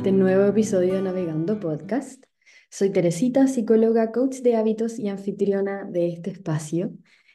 este 0.00 0.12
nuevo 0.12 0.46
episodio 0.46 0.94
de 0.94 1.02
Navegando 1.02 1.60
Podcast. 1.60 2.24
Soy 2.70 2.88
Teresita, 2.88 3.46
psicóloga, 3.46 4.12
coach 4.12 4.36
de 4.36 4.56
hábitos 4.56 4.98
y 4.98 5.08
anfitriona 5.08 5.84
de 5.84 6.08
este 6.08 6.30
espacio. 6.30 6.92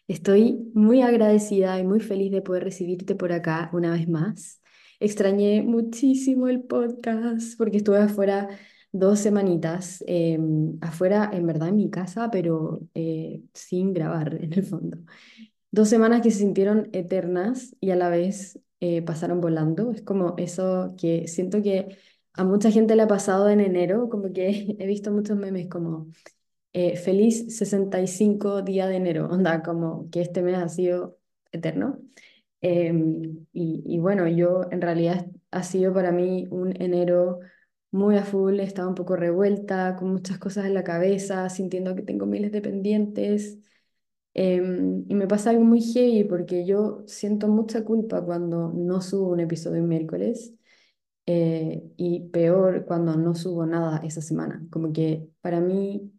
Estoy 0.07 0.71
muy 0.73 1.03
agradecida 1.03 1.79
y 1.79 1.83
muy 1.83 1.99
feliz 1.99 2.31
de 2.31 2.41
poder 2.41 2.63
recibirte 2.63 3.13
por 3.13 3.33
acá 3.33 3.69
una 3.71 3.91
vez 3.91 4.09
más. 4.09 4.63
Extrañé 4.99 5.61
muchísimo 5.61 6.47
el 6.47 6.63
podcast 6.63 7.55
porque 7.55 7.77
estuve 7.77 7.99
afuera 7.99 8.49
dos 8.91 9.19
semanitas, 9.19 10.03
em, 10.07 10.79
afuera 10.81 11.29
en 11.31 11.45
verdad 11.45 11.69
en 11.69 11.75
mi 11.75 11.91
casa, 11.91 12.31
pero 12.31 12.81
eh, 12.95 13.43
sin 13.53 13.93
grabar 13.93 14.33
en 14.43 14.53
el 14.53 14.63
fondo. 14.63 14.97
Dos 15.69 15.87
semanas 15.87 16.21
que 16.21 16.31
se 16.31 16.39
sintieron 16.39 16.89
eternas 16.93 17.75
y 17.79 17.91
a 17.91 17.95
la 17.95 18.09
vez 18.09 18.59
eh, 18.79 19.03
pasaron 19.03 19.39
volando. 19.39 19.91
Es 19.91 20.01
como 20.01 20.33
eso 20.37 20.95
que 20.97 21.27
siento 21.27 21.61
que 21.61 21.95
a 22.37 22.43
mucha 22.43 22.71
gente 22.71 22.95
le 22.95 23.03
ha 23.03 23.07
pasado 23.07 23.49
en 23.49 23.59
enero, 23.61 24.09
como 24.09 24.31
que 24.33 24.75
he 24.79 24.87
visto 24.87 25.11
muchos 25.11 25.37
memes 25.37 25.67
como 25.69 26.07
eh, 26.73 26.97
feliz 26.97 27.57
65 27.57 28.61
día 28.61 28.87
de 28.87 28.97
enero, 28.97 29.27
onda, 29.31 29.63
como 29.63 30.09
que 30.11 30.21
este 30.21 30.41
mes 30.41 30.57
ha 30.57 30.69
sido 30.69 31.19
eterno. 31.51 31.99
Em, 32.61 33.45
y, 33.53 33.83
y, 33.85 33.99
bueno, 33.99 34.27
yo 34.27 34.63
en 34.71 34.81
realidad 34.81 35.27
ha 35.51 35.63
sido 35.63 35.93
para 35.93 36.11
mí 36.11 36.47
un 36.49 36.79
enero 36.81 37.39
muy 37.91 38.17
a 38.17 38.23
full, 38.25 38.59
estaba 38.59 38.87
un 38.89 38.95
poco 38.95 39.15
revuelta, 39.15 39.95
con 39.97 40.09
muchas 40.11 40.37
cosas 40.39 40.65
en 40.65 40.73
la 40.73 40.83
cabeza, 40.83 41.49
sintiendo 41.49 41.95
que 41.95 42.01
tengo 42.03 42.25
miles 42.25 42.51
de 42.51 42.61
pendientes. 42.61 43.59
Em, 44.33 45.05
y 45.09 45.15
me 45.15 45.27
pasa 45.27 45.51
algo 45.51 45.63
muy 45.63 45.81
heavy 45.81 46.25
porque 46.25 46.65
yo 46.65 47.03
siento 47.07 47.47
mucha 47.47 47.85
culpa 47.85 48.21
cuando 48.23 48.71
no 48.73 49.01
subo 49.01 49.29
un 49.29 49.39
episodio 49.39 49.77
en 49.79 49.87
miércoles 49.87 50.53
eh, 51.25 51.83
y 51.97 52.29
peor 52.29 52.85
cuando 52.85 53.15
no 53.15 53.35
subo 53.35 53.65
nada 53.65 54.01
esa 54.05 54.21
semana. 54.21 54.65
Como 54.71 54.93
que 54.93 55.27
para 55.41 55.59
mí 55.61 56.11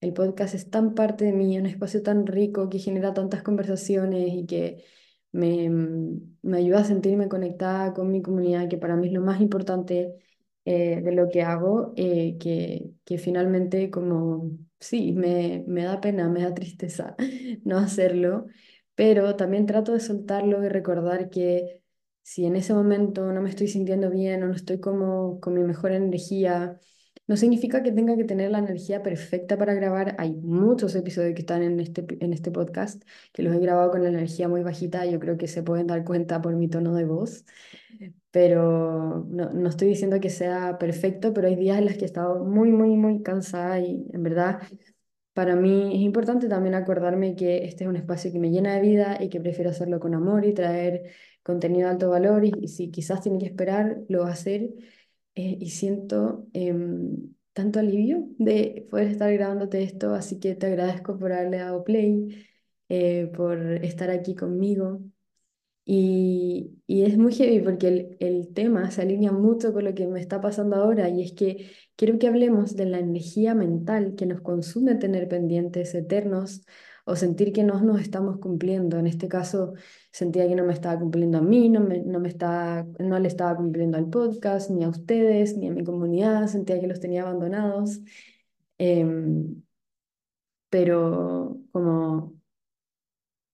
el 0.00 0.12
podcast 0.12 0.54
es 0.54 0.70
tan 0.70 0.94
parte 0.94 1.24
de 1.26 1.32
mí, 1.32 1.58
un 1.58 1.66
espacio 1.66 2.02
tan 2.02 2.26
rico 2.26 2.68
que 2.68 2.78
genera 2.78 3.14
tantas 3.14 3.42
conversaciones 3.42 4.32
y 4.34 4.46
que 4.46 4.84
me, 5.32 5.68
me 6.42 6.58
ayuda 6.58 6.80
a 6.80 6.84
sentirme 6.84 7.28
conectada 7.28 7.92
con 7.94 8.10
mi 8.12 8.22
comunidad, 8.22 8.68
que 8.68 8.78
para 8.78 8.96
mí 8.96 9.08
es 9.08 9.12
lo 9.12 9.20
más 9.22 9.40
importante 9.40 10.14
eh, 10.64 11.00
de 11.02 11.12
lo 11.12 11.28
que 11.28 11.42
hago, 11.42 11.92
eh, 11.96 12.36
que, 12.38 12.90
que 13.04 13.18
finalmente 13.18 13.90
como, 13.90 14.50
sí, 14.80 15.12
me, 15.12 15.64
me 15.66 15.84
da 15.84 16.00
pena, 16.00 16.28
me 16.28 16.42
da 16.42 16.54
tristeza 16.54 17.16
no 17.64 17.78
hacerlo, 17.78 18.46
pero 18.94 19.36
también 19.36 19.66
trato 19.66 19.92
de 19.92 20.00
soltarlo 20.00 20.64
y 20.64 20.68
recordar 20.68 21.30
que 21.30 21.82
si 22.26 22.44
en 22.44 22.56
ese 22.56 22.74
momento 22.74 23.32
no 23.32 23.40
me 23.40 23.48
estoy 23.48 23.68
sintiendo 23.68 24.10
bien 24.10 24.42
o 24.42 24.48
no 24.48 24.54
estoy 24.54 24.80
como 24.80 25.38
con 25.38 25.54
mi 25.54 25.62
mejor 25.62 25.92
energía, 25.92 26.76
no 27.28 27.36
significa 27.36 27.84
que 27.84 27.92
tenga 27.92 28.16
que 28.16 28.24
tener 28.24 28.50
la 28.50 28.58
energía 28.58 29.00
perfecta 29.00 29.56
para 29.56 29.74
grabar. 29.74 30.16
Hay 30.18 30.34
muchos 30.34 30.96
episodios 30.96 31.34
que 31.34 31.42
están 31.42 31.62
en 31.62 31.78
este, 31.78 32.04
en 32.18 32.32
este 32.32 32.50
podcast 32.50 33.00
que 33.32 33.44
los 33.44 33.54
he 33.54 33.60
grabado 33.60 33.92
con 33.92 34.02
la 34.02 34.08
energía 34.08 34.48
muy 34.48 34.64
bajita. 34.64 35.06
Yo 35.06 35.20
creo 35.20 35.36
que 35.36 35.46
se 35.46 35.62
pueden 35.62 35.86
dar 35.86 36.02
cuenta 36.04 36.42
por 36.42 36.56
mi 36.56 36.66
tono 36.68 36.94
de 36.94 37.04
voz. 37.04 37.44
Pero 38.32 39.24
no, 39.28 39.52
no 39.52 39.68
estoy 39.68 39.86
diciendo 39.88 40.18
que 40.18 40.30
sea 40.30 40.78
perfecto, 40.78 41.32
pero 41.32 41.46
hay 41.46 41.54
días 41.54 41.78
en 41.78 41.84
los 41.84 41.94
que 41.94 42.02
he 42.02 42.06
estado 42.06 42.44
muy, 42.44 42.72
muy, 42.72 42.96
muy 42.96 43.22
cansada 43.22 43.78
y 43.78 44.04
en 44.12 44.22
verdad 44.24 44.62
para 45.32 45.54
mí 45.54 45.94
es 45.94 46.00
importante 46.00 46.48
también 46.48 46.74
acordarme 46.74 47.36
que 47.36 47.66
este 47.66 47.84
es 47.84 47.90
un 47.90 47.96
espacio 47.96 48.32
que 48.32 48.38
me 48.38 48.50
llena 48.50 48.74
de 48.74 48.80
vida 48.80 49.18
y 49.20 49.28
que 49.28 49.38
prefiero 49.40 49.70
hacerlo 49.70 50.00
con 50.00 50.14
amor 50.14 50.46
y 50.46 50.54
traer 50.54 51.12
contenido 51.46 51.86
de 51.86 51.92
alto 51.92 52.10
valor 52.10 52.44
y, 52.44 52.52
y 52.60 52.68
si 52.68 52.90
quizás 52.90 53.22
tiene 53.22 53.38
que 53.38 53.46
esperar, 53.46 54.02
lo 54.08 54.22
va 54.22 54.30
a 54.30 54.32
hacer 54.32 54.70
eh, 55.36 55.58
y 55.60 55.70
siento 55.70 56.48
em, 56.54 57.34
tanto 57.52 57.78
alivio 57.78 58.26
de 58.38 58.86
poder 58.90 59.08
estar 59.08 59.32
grabándote 59.32 59.82
esto, 59.82 60.14
así 60.14 60.40
que 60.40 60.54
te 60.56 60.66
agradezco 60.66 61.18
por 61.18 61.32
haberle 61.32 61.58
dado 61.58 61.84
play, 61.84 62.46
eh, 62.88 63.30
por 63.36 63.58
estar 63.84 64.10
aquí 64.10 64.34
conmigo. 64.34 65.02
Y, 65.84 66.80
y, 66.86 67.04
es 67.04 67.16
muy 67.16 67.32
heavy 67.32 67.60
porque 67.60 67.88
el, 67.88 68.16
el, 68.18 68.52
tema 68.54 68.90
se 68.90 69.02
alinea 69.02 69.30
mucho 69.30 69.72
con 69.72 69.84
lo 69.84 69.94
que 69.94 70.08
me 70.08 70.20
está 70.20 70.40
pasando 70.40 70.74
ahora 70.76 71.08
y 71.08 71.22
es 71.22 71.32
que 71.32 71.70
quiero 71.94 72.18
que 72.18 72.26
hablemos 72.26 72.74
de 72.74 72.86
la 72.86 72.98
energía 72.98 73.54
mental 73.54 74.16
que 74.16 74.26
nos 74.26 74.40
consume 74.40 74.96
tener 74.96 75.28
pendientes 75.28 75.94
eternos 75.94 76.62
o 77.06 77.16
sentir 77.16 77.52
que 77.52 77.64
no 77.64 77.80
nos 77.82 78.00
estamos 78.00 78.38
cumpliendo. 78.38 78.98
En 78.98 79.06
este 79.06 79.28
caso, 79.28 79.74
sentía 80.12 80.48
que 80.48 80.56
no 80.56 80.64
me 80.64 80.72
estaba 80.74 80.98
cumpliendo 81.00 81.38
a 81.38 81.42
mí, 81.42 81.68
no, 81.68 81.80
me, 81.80 82.00
no, 82.02 82.20
me 82.20 82.28
estaba, 82.28 82.84
no 82.98 83.18
le 83.20 83.28
estaba 83.28 83.56
cumpliendo 83.56 83.96
al 83.96 84.10
podcast, 84.10 84.70
ni 84.70 84.84
a 84.84 84.88
ustedes, 84.88 85.56
ni 85.56 85.68
a 85.68 85.72
mi 85.72 85.84
comunidad, 85.84 86.48
sentía 86.48 86.80
que 86.80 86.88
los 86.88 87.00
tenía 87.00 87.22
abandonados. 87.22 88.00
Em, 88.78 89.62
pero 90.68 91.58
como 91.72 92.34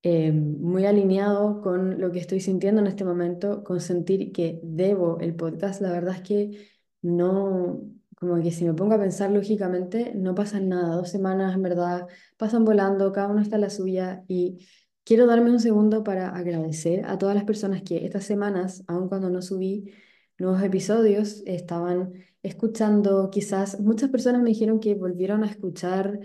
eh, 0.03 0.33
muy 0.33 0.87
alineado 0.87 1.61
con 1.63 2.01
lo 2.01 2.11
que 2.11 2.19
estoy 2.19 2.41
sintiendo 2.41 2.81
en 2.81 2.89
este 2.89 3.05
momento, 3.05 3.63
con 3.65 3.81
sentir 3.81 4.33
que 4.33 4.61
debo 4.63 5.19
el 5.21 5.35
podcast, 5.37 5.81
la 5.81 5.93
verdad 5.93 6.17
es 6.17 6.23
que 6.23 6.69
no, 7.03 7.83
como 8.23 8.41
que 8.41 8.53
si 8.53 8.65
me 8.65 8.73
pongo 8.73 8.95
a 8.95 9.01
pensar 9.01 9.33
lógicamente, 9.33 10.13
no 10.15 10.33
pasa 10.37 10.61
nada. 10.61 10.95
Dos 10.95 11.11
semanas, 11.11 11.57
en 11.57 11.63
verdad, 11.63 12.07
pasan 12.37 12.65
volando, 12.65 13.11
cada 13.13 13.27
uno 13.27 13.41
está 13.41 13.57
a 13.57 13.59
la 13.59 13.69
suya. 13.69 14.25
Y 14.29 14.65
quiero 15.03 15.27
darme 15.27 15.51
un 15.51 15.59
segundo 15.59 16.05
para 16.05 16.29
agradecer 16.29 17.05
a 17.07 17.19
todas 17.19 17.35
las 17.35 17.43
personas 17.43 17.83
que 17.83 18.05
estas 18.07 18.23
semanas, 18.25 18.85
aun 18.87 19.09
cuando 19.09 19.29
no 19.29 19.43
subí 19.43 19.93
nuevos 20.39 20.63
episodios, 20.63 21.43
estaban 21.47 22.13
escuchando. 22.45 23.29
Quizás 23.29 23.81
muchas 23.81 24.09
personas 24.09 24.41
me 24.41 24.51
dijeron 24.51 24.79
que 24.79 24.95
volvieron 24.95 25.43
a 25.43 25.49
escuchar 25.49 26.21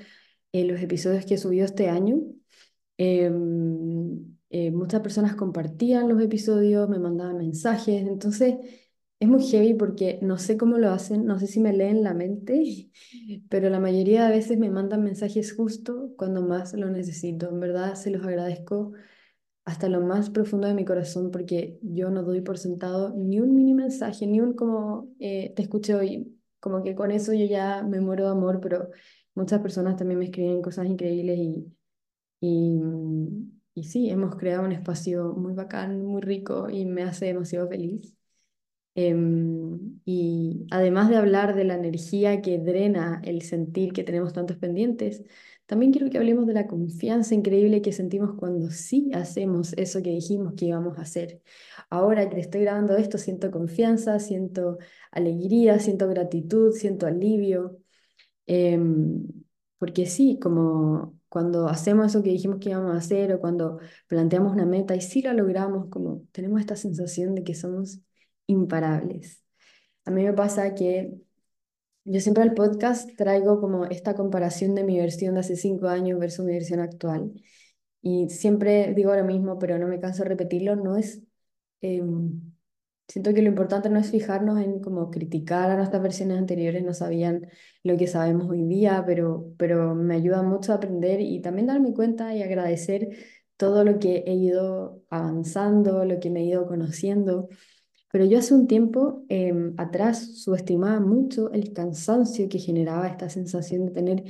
eh, 0.52 0.66
los 0.66 0.80
episodios 0.80 1.26
que 1.26 1.40
subió 1.40 1.66
este 1.66 1.90
año. 1.90 2.22
Em, 2.98 4.38
eh, 4.52 4.70
muchas 4.72 5.02
personas 5.02 5.36
compartían 5.36 6.08
los 6.10 6.22
episodios, 6.22 6.88
me 6.90 7.00
mandaban 7.00 7.38
mensajes. 7.40 8.08
Entonces 8.08 8.56
es 9.20 9.28
muy 9.28 9.44
heavy 9.44 9.74
porque 9.74 10.20
no 10.22 10.38
sé 10.38 10.58
cómo 10.58 10.78
lo 10.78 10.92
hacen, 10.92 11.26
no 11.26 11.40
sé 11.40 11.48
si 11.48 11.60
me 11.60 11.74
leen 11.74 12.04
la 12.04 12.14
mente, 12.14 12.92
pero 13.50 13.70
la 13.70 13.80
mayoría 13.80 14.26
de 14.26 14.32
veces 14.38 14.58
me 14.60 14.70
mandan 14.70 15.04
mensajes 15.04 15.54
justo 15.56 16.12
cuando 16.18 16.42
más 16.42 16.74
lo 16.74 16.90
necesito. 16.90 17.50
En 17.50 17.60
verdad 17.60 17.96
se 17.96 18.12
los 18.12 18.26
agradezco 18.26 18.94
hasta 19.66 19.90
lo 19.90 20.02
más 20.02 20.30
profundo 20.30 20.68
de 20.68 20.74
mi 20.76 20.86
corazón 20.86 21.32
porque 21.32 21.80
yo 21.84 22.10
no 22.12 22.24
doy 22.24 22.42
por 22.42 22.58
sentado 22.58 23.14
ni 23.16 23.40
un 23.42 23.56
mini 23.56 23.74
mensaje, 23.74 24.28
ni 24.28 24.42
un 24.42 24.54
como 24.54 25.10
eh, 25.20 25.54
te 25.56 25.64
escuché 25.64 25.96
hoy, 25.96 26.40
como 26.60 26.84
que 26.84 26.96
con 26.96 27.12
eso 27.12 27.34
yo 27.34 27.46
ya 27.46 27.84
me 27.84 28.02
muero 28.02 28.26
de 28.26 28.32
amor, 28.32 28.62
pero 28.62 28.90
muchas 29.36 29.62
personas 29.62 29.98
también 29.98 30.20
me 30.20 30.26
escriben 30.26 30.62
cosas 30.62 30.88
increíbles 30.88 31.38
y, 31.40 31.74
y, 32.42 32.82
y 33.76 33.84
sí, 33.86 34.10
hemos 34.10 34.36
creado 34.38 34.66
un 34.66 34.72
espacio 34.74 35.34
muy 35.36 35.54
bacán, 35.54 36.04
muy 36.06 36.22
rico 36.22 36.70
y 36.70 36.86
me 36.86 37.04
hace 37.04 37.28
demasiado 37.28 37.70
feliz. 37.70 38.17
Em, 39.00 40.00
y 40.06 40.66
además 40.72 41.08
de 41.10 41.18
hablar 41.18 41.56
de 41.56 41.64
la 41.66 41.76
energía 41.76 42.42
que 42.42 42.58
drena 42.58 43.22
el 43.24 43.44
sentir 43.44 43.94
que 43.94 44.04
tenemos 44.04 44.34
tantos 44.34 44.58
pendientes, 44.58 45.24
también 45.68 45.92
quiero 45.92 46.10
que 46.10 46.18
hablemos 46.18 46.48
de 46.48 46.54
la 46.56 46.66
confianza 46.66 47.36
increíble 47.36 47.84
que 47.84 47.92
sentimos 47.92 48.34
cuando 48.40 48.72
sí 48.72 49.12
hacemos 49.14 49.74
eso 49.74 50.02
que 50.02 50.10
dijimos 50.12 50.54
que 50.58 50.66
íbamos 50.66 50.98
a 50.98 51.02
hacer. 51.04 51.44
Ahora 51.92 52.28
que 52.28 52.40
estoy 52.40 52.62
grabando 52.62 52.98
esto, 52.98 53.20
siento 53.20 53.52
confianza, 53.52 54.18
siento 54.20 54.80
alegría, 55.12 55.78
siento 55.80 56.08
gratitud, 56.08 56.72
siento 56.72 57.06
alivio. 57.06 57.78
Em, 58.48 59.28
porque 59.78 60.06
sí, 60.08 60.40
como 60.42 61.18
cuando 61.30 61.68
hacemos 61.70 62.08
eso 62.08 62.24
que 62.24 62.32
dijimos 62.32 62.60
que 62.60 62.70
íbamos 62.72 62.94
a 62.96 62.98
hacer 62.98 63.34
o 63.34 63.40
cuando 63.40 63.80
planteamos 64.08 64.54
una 64.54 64.66
meta 64.66 64.96
y 64.96 65.02
sí 65.02 65.22
la 65.22 65.34
logramos, 65.34 65.90
como 65.90 66.24
tenemos 66.32 66.60
esta 66.62 66.76
sensación 66.76 67.36
de 67.36 67.44
que 67.44 67.56
somos 67.56 68.02
imparables. 68.48 69.44
A 70.06 70.12
mí 70.12 70.24
me 70.24 70.34
pasa 70.34 70.74
que 70.76 71.22
yo 72.06 72.22
siempre 72.22 72.44
al 72.44 72.54
podcast 72.54 73.16
traigo 73.18 73.60
como 73.60 73.86
esta 73.86 74.16
comparación 74.16 74.76
de 74.76 74.84
mi 74.86 74.98
versión 74.98 75.34
de 75.36 75.42
hace 75.42 75.58
cinco 75.58 75.88
años 75.88 76.20
versus 76.20 76.46
mi 76.46 76.54
versión 76.54 76.80
actual. 76.80 77.34
Y 78.02 78.30
siempre 78.30 78.94
digo 78.94 79.14
lo 79.16 79.26
mismo, 79.26 79.60
pero 79.60 79.78
no 79.78 79.88
me 79.88 80.00
canso 80.00 80.24
de 80.24 80.30
repetirlo, 80.30 80.76
no 80.76 80.96
es... 80.98 81.22
Em, 81.82 82.54
siento 83.08 83.34
que 83.34 83.42
lo 83.42 83.50
importante 83.50 83.90
no 83.90 84.00
es 84.00 84.12
fijarnos 84.12 84.60
en 84.60 84.80
como 84.82 85.12
criticar 85.12 85.70
a 85.72 85.78
nuestras 85.78 86.02
versiones 86.02 86.38
anteriores, 86.38 86.84
no 86.84 86.94
sabían 86.94 87.48
lo 87.84 87.98
que 87.98 88.08
sabemos 88.08 88.50
hoy 88.50 88.64
día, 88.66 89.04
pero, 89.06 89.54
pero 89.58 89.96
me 89.96 90.16
ayuda 90.16 90.44
mucho 90.44 90.72
a 90.74 90.76
aprender 90.76 91.22
y 91.22 91.42
también 91.42 91.68
darme 91.68 91.94
cuenta 91.94 92.36
y 92.36 92.42
agradecer 92.42 93.10
todo 93.58 93.84
lo 93.84 94.00
que 94.00 94.24
he 94.28 94.34
ido 94.34 95.04
avanzando, 95.10 96.06
lo 96.06 96.20
que 96.20 96.30
me 96.30 96.42
he 96.42 96.46
ido 96.46 96.68
conociendo. 96.68 97.50
Pero 98.18 98.32
yo 98.32 98.40
hace 98.40 98.56
un 98.56 98.66
tiempo 98.66 99.26
em, 99.30 99.76
atrás 99.78 100.42
subestimaba 100.42 101.00
mucho 101.00 101.52
el 101.52 101.72
cansancio 101.72 102.50
que 102.50 102.58
generaba 102.58 103.08
esta 103.08 103.30
sensación 103.30 103.86
de 103.86 103.92
tener 103.92 104.24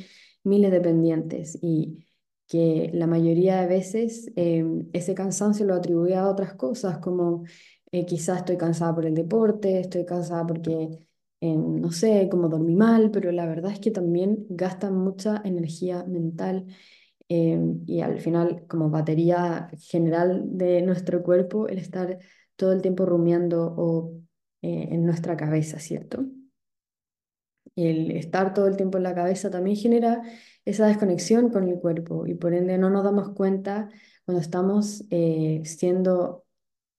miles 0.44 0.72
de 0.72 0.82
pendientes 0.82 1.58
y 1.62 2.06
que 2.48 2.92
la 2.94 3.08
mayoría 3.08 3.62
de 3.62 3.68
veces 3.68 4.30
em, 4.36 4.90
ese 4.92 5.14
cansancio 5.16 5.66
lo 5.66 5.74
atribuía 5.74 6.20
a 6.24 6.30
otras 6.30 6.54
cosas, 6.56 6.98
como 6.98 7.46
eh, 7.94 8.06
quizás 8.06 8.40
estoy 8.40 8.58
cansada 8.58 8.94
por 8.94 9.06
el 9.06 9.14
deporte, 9.16 9.80
estoy 9.80 10.04
cansada 10.06 10.46
porque 10.46 10.90
en, 11.40 11.80
no 11.80 11.94
sé, 11.94 12.28
como 12.30 12.50
dormí 12.50 12.76
mal, 12.76 13.10
pero 13.10 13.32
la 13.32 13.46
verdad 13.46 13.72
es 13.72 13.80
que 13.80 13.92
también 13.92 14.46
gastan 14.50 14.98
mucha 14.98 15.42
energía 15.46 16.04
mental 16.04 16.66
em, 17.30 17.84
y 17.88 18.02
al 18.02 18.20
final 18.20 18.66
como 18.68 18.90
batería 18.90 19.70
general 19.80 20.44
de 20.58 20.82
nuestro 20.82 21.24
cuerpo 21.24 21.70
el 21.70 21.78
estar 21.80 22.20
todo 22.58 22.74
el 22.74 22.82
tiempo 22.82 23.06
rumiando 23.06 23.74
o 23.78 24.14
eh, 24.62 24.90
en 24.92 25.06
nuestra 25.06 25.38
cabeza, 25.38 25.80
¿cierto? 25.80 26.26
El 27.76 28.12
estar 28.12 28.54
todo 28.54 28.68
el 28.68 28.76
tiempo 28.78 28.98
en 28.98 29.04
la 29.04 29.14
cabeza 29.16 29.52
también 29.52 29.78
genera 29.78 30.24
esa 30.66 30.88
desconexión 30.88 31.50
con 31.52 31.68
el 31.70 31.80
cuerpo 31.80 32.26
y 32.28 32.34
por 32.36 32.54
ende 32.54 32.78
no 32.78 32.90
nos 32.90 33.04
damos 33.04 33.30
cuenta 33.32 33.90
cuando 34.26 34.42
estamos 34.42 35.06
eh, 35.12 35.62
siendo 35.66 36.46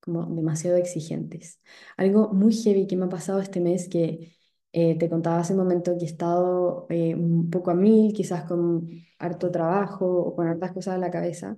como 0.01 0.27
demasiado 0.27 0.77
exigentes. 0.77 1.61
Algo 1.97 2.33
muy 2.33 2.55
heavy 2.55 2.87
que 2.87 2.97
me 2.97 3.07
ha 3.07 3.09
pasado 3.09 3.41
este 3.41 3.61
mes 3.61 3.89
que 3.89 4.37
eh, 4.73 4.97
te 4.99 5.11
contaba 5.11 5.41
hace 5.41 5.55
un 5.55 5.61
momento 5.61 5.97
que 5.99 6.05
he 6.05 6.09
estado 6.09 6.87
un 6.91 7.51
poco 7.51 7.71
a 7.73 7.75
mil, 7.75 8.13
quizás 8.13 8.45
con 8.45 8.89
harto 9.19 9.51
trabajo 9.51 10.07
o 10.07 10.37
con 10.37 10.47
hartas 10.49 10.73
cosas 10.73 10.95
en 10.95 11.01
la 11.03 11.11
cabeza, 11.11 11.57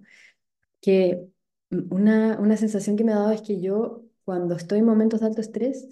que 0.81 1.29
una, 1.70 2.38
una 2.40 2.56
sensación 2.56 2.96
que 2.96 3.05
me 3.05 3.12
ha 3.12 3.17
dado 3.17 3.32
es 3.32 3.43
que 3.43 3.61
yo 3.61 4.05
cuando 4.25 4.55
estoy 4.56 4.81
en 4.81 4.87
momentos 4.87 5.20
de 5.20 5.26
alto 5.26 5.40
estrés, 5.40 5.88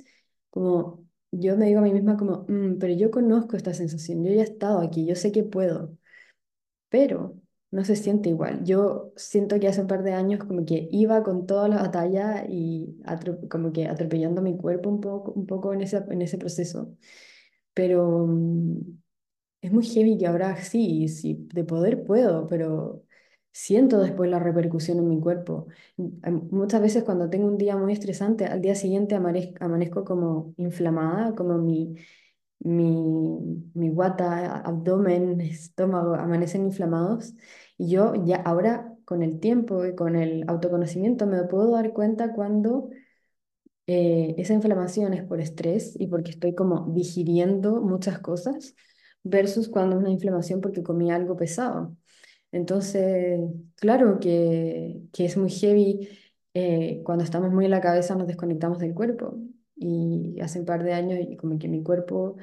como 0.50 1.04
yo 1.30 1.56
me 1.56 1.66
digo 1.66 1.80
a 1.80 1.82
mí 1.82 1.92
misma 1.92 2.16
como, 2.16 2.46
"Mm, 2.48 2.78
pero 2.78 2.94
yo 2.94 3.10
conozco 3.10 3.56
esta 3.56 3.74
sensación, 3.74 4.24
yo 4.24 4.32
ya 4.32 4.40
he 4.42 4.44
estado 4.44 4.80
aquí, 4.80 5.06
yo 5.06 5.14
sé 5.14 5.32
que 5.32 5.42
puedo, 5.44 5.96
pero 6.88 7.36
no 7.70 7.84
se 7.84 7.96
siente 7.96 8.30
igual. 8.30 8.64
Yo 8.64 9.12
siento 9.16 9.60
que 9.60 9.68
hace 9.68 9.80
un 9.82 9.86
par 9.88 10.02
de 10.02 10.14
años 10.14 10.40
como 10.44 10.64
que 10.64 10.88
iba 10.92 11.22
con 11.22 11.46
toda 11.46 11.68
la 11.68 11.76
batalla 11.82 12.44
y 12.48 12.96
como 13.50 13.72
que 13.72 13.86
atropellando 13.88 14.42
mi 14.42 14.56
cuerpo 14.56 14.88
un 14.90 15.00
poco, 15.00 15.32
un 15.32 15.46
poco 15.46 15.72
en 15.74 15.82
ese, 15.82 15.98
en 16.10 16.22
ese 16.22 16.38
proceso, 16.38 16.96
pero 17.74 18.26
mm, 18.26 18.80
es 19.62 19.72
muy 19.72 19.84
heavy 19.86 20.18
que 20.18 20.26
ahora 20.26 20.56
sí, 20.62 21.08
sí, 21.08 21.48
de 21.54 21.64
poder 21.64 22.04
puedo, 22.04 22.46
pero 22.48 23.04
siento 23.52 23.98
después 24.00 24.30
la 24.30 24.38
repercusión 24.38 24.98
en 24.98 25.08
mi 25.08 25.20
cuerpo. 25.20 25.66
Muchas 26.50 26.80
veces 26.82 27.04
cuando 27.04 27.28
tengo 27.30 27.46
un 27.48 27.58
día 27.58 27.76
muy 27.76 27.92
estresante, 27.92 28.46
al 28.46 28.60
día 28.62 28.74
siguiente 28.74 29.16
amanez- 29.16 29.54
amanezco 29.60 30.04
como 30.04 30.54
inflamada, 30.56 31.34
como 31.34 31.58
mi, 31.58 31.94
mi, 32.60 32.94
mi 33.74 33.90
guata, 33.90 34.58
abdomen, 34.60 35.40
estómago 35.40 36.14
amanecen 36.16 36.64
inflamados. 36.66 37.34
Y 37.78 37.90
yo 37.90 38.14
ya 38.24 38.36
ahora 38.38 38.94
con 39.04 39.22
el 39.22 39.40
tiempo 39.40 39.86
y 39.86 39.94
con 39.96 40.16
el 40.16 40.44
autoconocimiento 40.48 41.26
me 41.26 41.44
puedo 41.44 41.72
dar 41.72 41.92
cuenta 41.92 42.32
cuando 42.34 42.90
eh, 43.86 44.34
esa 44.38 44.54
inflamación 44.54 45.14
es 45.14 45.24
por 45.24 45.40
estrés 45.40 45.94
y 45.98 46.06
porque 46.08 46.30
estoy 46.32 46.54
como 46.54 46.86
digiriendo 46.92 47.80
muchas 47.80 48.18
cosas 48.20 48.74
versus 49.22 49.68
cuando 49.68 49.96
es 49.96 50.02
una 50.02 50.10
inflamación 50.10 50.60
porque 50.60 50.82
comí 50.82 51.10
algo 51.10 51.36
pesado. 51.36 51.96
Entonces, 52.52 53.40
claro 53.76 54.18
que, 54.20 55.02
que 55.12 55.24
es 55.26 55.36
muy 55.36 55.50
heavy 55.50 56.08
eh, 56.54 57.02
cuando 57.04 57.24
estamos 57.24 57.50
muy 57.52 57.66
en 57.66 57.70
la 57.72 57.80
cabeza 57.80 58.14
nos 58.14 58.26
desconectamos 58.26 58.78
del 58.78 58.94
cuerpo. 58.94 59.36
Y 59.76 60.40
hace 60.40 60.58
un 60.60 60.66
par 60.66 60.82
de 60.82 60.92
años 60.94 61.18
como 61.40 61.58
que 61.58 61.68
mi 61.68 61.82
cuerpo 61.82 62.36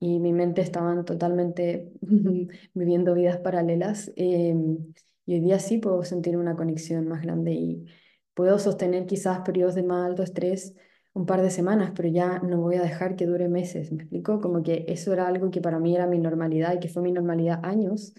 y 0.00 0.18
mi 0.20 0.32
mente 0.32 0.60
estaban 0.62 1.04
totalmente 1.04 1.92
viviendo 2.74 3.14
vidas 3.14 3.38
paralelas. 3.38 4.12
em, 4.16 4.92
y 5.26 5.34
hoy 5.34 5.40
día 5.40 5.58
sí 5.58 5.78
puedo 5.78 6.02
sentir 6.04 6.36
una 6.36 6.56
conexión 6.56 7.08
más 7.08 7.22
grande 7.22 7.52
y 7.52 7.86
puedo 8.34 8.58
sostener 8.58 9.06
quizás 9.06 9.40
periodos 9.40 9.74
de 9.74 9.82
más 9.82 10.06
alto 10.08 10.22
estrés 10.22 10.74
un 11.14 11.26
par 11.26 11.42
de 11.42 11.50
semanas, 11.50 11.92
pero 11.96 12.08
ya 12.08 12.38
no 12.40 12.60
voy 12.60 12.76
a 12.76 12.82
dejar 12.82 13.16
que 13.16 13.26
dure 13.26 13.48
meses. 13.48 13.90
¿Me 13.92 14.02
explico? 14.02 14.40
Como 14.40 14.62
que 14.62 14.84
eso 14.88 15.12
era 15.12 15.26
algo 15.26 15.50
que 15.50 15.60
para 15.60 15.78
mí 15.80 15.94
era 15.94 16.06
mi 16.06 16.18
normalidad 16.18 16.74
y 16.74 16.80
que 16.80 16.88
fue 16.88 17.02
mi 17.02 17.12
normalidad 17.12 17.60
años. 17.64 18.14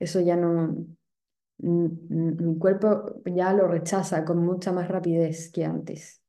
Eso 0.00 0.20
ya 0.20 0.34
no, 0.36 0.74
mi 1.58 2.58
cuerpo 2.58 3.22
ya 3.26 3.52
lo 3.52 3.68
rechaza 3.68 4.24
con 4.24 4.44
mucha 4.44 4.72
más 4.72 4.88
rapidez 4.88 5.50
que 5.52 5.64
antes. 5.64 6.22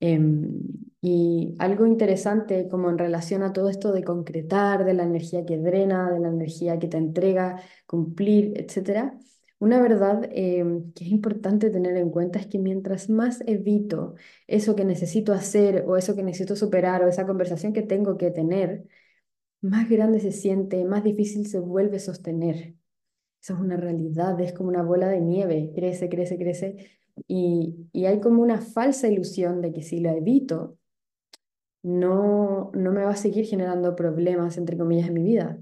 Em, 0.00 0.60
y 1.00 1.54
algo 1.58 1.86
interesante 1.86 2.68
como 2.68 2.90
en 2.90 2.98
relación 2.98 3.42
a 3.42 3.52
todo 3.52 3.68
esto 3.70 3.92
de 3.92 4.04
concretar, 4.04 4.84
de 4.84 4.94
la 4.94 5.04
energía 5.04 5.46
que 5.46 5.56
drena, 5.58 6.10
de 6.10 6.20
la 6.20 6.28
energía 6.28 6.78
que 6.78 6.88
te 6.88 6.96
entrega, 6.98 7.62
cumplir, 7.86 8.52
etcétera. 8.60 9.18
Una 9.58 9.80
verdad 9.80 10.28
em, 10.32 10.92
que 10.92 11.04
es 11.04 11.10
importante 11.10 11.70
tener 11.70 11.96
en 11.96 12.10
cuenta 12.10 12.38
es 12.38 12.46
que 12.48 12.58
mientras 12.58 13.08
más 13.08 13.42
evito 13.46 14.14
eso 14.46 14.74
que 14.76 14.84
necesito 14.84 15.32
hacer 15.32 15.84
o 15.86 15.96
eso 15.96 16.14
que 16.16 16.22
necesito 16.22 16.56
superar 16.56 17.02
o 17.04 17.08
esa 17.08 17.26
conversación 17.26 17.72
que 17.72 17.82
tengo 17.82 18.18
que 18.18 18.30
tener, 18.30 18.84
más 19.64 19.88
grande 19.88 20.20
se 20.20 20.32
siente, 20.32 20.84
más 20.84 21.04
difícil 21.04 21.46
se 21.46 21.58
vuelve 21.58 21.98
sostener. 21.98 22.74
Eso 23.42 23.54
es 23.54 23.60
una 23.60 23.76
realidad, 23.76 24.38
es 24.40 24.52
como 24.52 24.68
una 24.68 24.82
bola 24.82 25.08
de 25.08 25.20
nieve, 25.20 25.72
crece, 25.74 26.08
crece, 26.08 26.38
crece. 26.38 26.90
Y, 27.26 27.88
y 27.92 28.06
hay 28.06 28.20
como 28.20 28.42
una 28.42 28.60
falsa 28.60 29.08
ilusión 29.08 29.62
de 29.62 29.72
que 29.72 29.82
si 29.82 30.00
la 30.00 30.14
evito, 30.14 30.78
no, 31.82 32.70
no 32.74 32.92
me 32.92 33.04
va 33.04 33.10
a 33.10 33.16
seguir 33.16 33.46
generando 33.46 33.94
problemas, 33.94 34.56
entre 34.58 34.76
comillas, 34.76 35.08
en 35.08 35.14
mi 35.14 35.22
vida. 35.22 35.58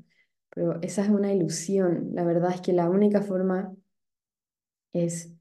Pero 0.50 0.81
esa 0.82 1.02
es 1.02 1.10
una 1.10 1.32
ilusión. 1.32 2.10
La 2.12 2.25
verdad 2.25 2.52
es 2.54 2.60
que 2.60 2.72
la 2.72 2.88
única 2.90 3.22
forma 3.22 3.75
es 4.93 5.32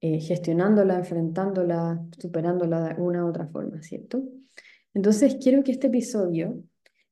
eh, 0.00 0.20
gestionándola, 0.20 0.98
enfrentándola, 0.98 2.04
superándola 2.18 2.94
de 2.94 3.00
una 3.00 3.24
u 3.24 3.28
otra 3.28 3.46
forma, 3.46 3.82
¿cierto? 3.82 4.22
Entonces, 4.94 5.36
quiero 5.40 5.62
que 5.62 5.72
este 5.72 5.88
episodio 5.88 6.62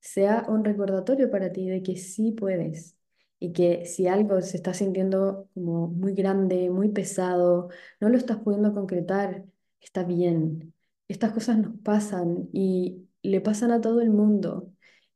sea 0.01 0.47
un 0.49 0.65
recordatorio 0.65 1.31
para 1.31 1.53
ti 1.53 1.69
de 1.69 1.83
que 1.83 1.97
sí 1.97 2.33
puedes 2.33 2.97
y 3.39 3.53
que 3.53 3.87
si 3.87 4.09
algo 4.09 4.41
se 4.43 4.57
está 4.57 4.75
sintiendo 4.75 5.49
como 5.55 5.89
muy 5.89 6.15
grande, 6.15 6.71
muy 6.71 6.91
pesado, 6.91 7.69
no 8.01 8.09
lo 8.09 8.17
estás 8.19 8.39
pudiendo 8.39 8.73
concretar, 8.75 9.45
está 9.81 10.05
bien. 10.05 10.75
Estas 11.09 11.33
cosas 11.33 11.59
nos 11.59 11.79
pasan 11.81 12.49
y 12.53 13.09
le 13.23 13.41
pasan 13.41 13.71
a 13.73 13.81
todo 13.81 14.01
el 14.01 14.11
mundo. 14.11 14.73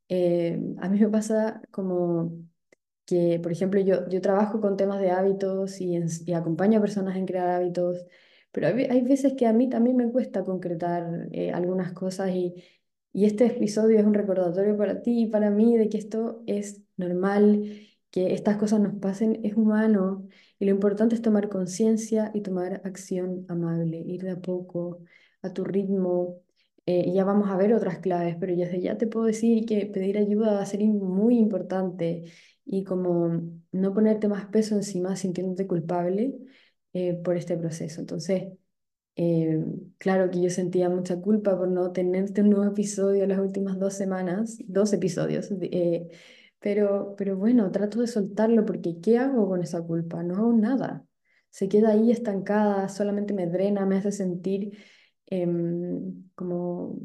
Eh, 0.08 0.60
a 0.78 0.88
mí 0.88 1.00
me 1.00 1.08
pasa 1.08 1.62
como 1.70 2.32
que, 3.06 3.40
por 3.42 3.52
ejemplo, 3.52 3.80
yo, 3.80 4.08
yo 4.08 4.20
trabajo 4.20 4.60
con 4.60 4.76
temas 4.76 5.00
de 5.00 5.10
hábitos 5.10 5.80
y, 5.80 5.96
acompaño 6.34 6.78
a 6.78 6.82
personas 6.82 7.16
en 7.16 7.26
crear 7.26 7.48
hábitos, 7.48 8.06
pero 8.52 8.68
hay 8.68 9.02
veces 9.02 9.34
que 9.34 9.46
a 9.46 9.52
mí 9.52 9.68
también 9.68 9.96
me 9.96 10.10
cuesta 10.10 10.44
concretar 10.44 11.28
eh, 11.32 11.52
algunas 11.52 11.92
cosas 11.92 12.30
y, 12.30 12.54
y 13.12 13.26
este 13.26 13.46
episodio 13.46 13.98
es 13.98 14.04
un 14.04 14.14
recordatorio 14.14 14.76
para 14.76 15.02
ti 15.02 15.22
y 15.24 15.26
para 15.26 15.50
mí 15.50 15.76
de 15.76 15.88
que 15.88 15.98
esto 15.98 16.42
es 16.46 16.80
normal, 16.96 17.64
que 18.10 18.32
estas 18.34 18.56
cosas 18.56 18.80
nos 18.80 18.94
pasen, 18.94 19.40
es 19.44 19.54
humano 19.54 20.28
y 20.58 20.64
lo 20.66 20.70
importante 20.72 21.14
es 21.14 21.22
tomar 21.22 21.48
conciencia 21.48 22.30
y 22.34 22.40
tomar 22.42 22.80
acción 22.84 23.44
amable, 23.48 23.98
ir 23.98 24.22
de 24.22 24.30
a 24.32 24.40
poco, 24.40 25.00
a 25.42 25.52
tu 25.52 25.64
ritmo. 25.64 26.40
eh, 26.86 27.12
ya 27.12 27.24
vamos 27.24 27.48
a 27.50 27.56
ver 27.56 27.74
otras 27.74 27.98
claves, 28.00 28.36
pero 28.40 28.52
ya 28.54 28.66
desde 28.66 28.80
ya 28.80 28.98
te 28.98 29.06
puedo 29.06 29.26
decir 29.26 29.64
que 29.66 29.86
pedir 29.86 30.18
ayuda 30.18 30.54
va 30.54 30.62
a 30.62 30.66
ser 30.66 30.80
muy 30.80 31.38
importante 31.38 32.24
y 32.64 32.84
como 32.84 33.40
no 33.72 33.94
ponerte 33.94 34.28
más 34.28 34.46
peso 34.46 34.74
encima 34.74 35.16
sintiéndote 35.16 35.66
culpable 35.66 36.34
eh, 36.92 37.14
por 37.14 37.36
este 37.36 37.56
proceso. 37.56 38.00
Entonces, 38.00 38.52
eh, 39.16 39.62
claro 39.98 40.30
que 40.30 40.40
yo 40.42 40.50
sentía 40.50 40.88
mucha 40.88 41.20
culpa 41.20 41.56
por 41.58 41.68
no 41.68 41.92
tenerte 41.92 42.40
un 42.42 42.50
nuevo 42.50 42.70
episodio 42.72 43.26
las 43.26 43.38
últimas 43.40 43.78
dos 43.78 43.94
semanas, 43.94 44.58
dos 44.66 44.92
episodios, 44.92 45.48
eh, 45.60 46.08
pero, 46.58 47.14
pero 47.16 47.36
bueno, 47.36 47.70
trato 47.70 48.00
de 48.00 48.06
soltarlo 48.06 48.64
porque 48.64 49.00
¿qué 49.00 49.18
hago 49.18 49.48
con 49.48 49.62
esa 49.62 49.82
culpa? 49.82 50.22
No 50.22 50.36
hago 50.36 50.52
nada. 50.52 51.04
Se 51.50 51.68
queda 51.68 51.90
ahí 51.90 52.10
estancada, 52.10 52.88
solamente 52.88 53.34
me 53.34 53.46
drena, 53.46 53.84
me 53.86 53.96
hace 53.98 54.12
sentir 54.12 54.78
em, 55.26 56.30
como, 56.34 56.98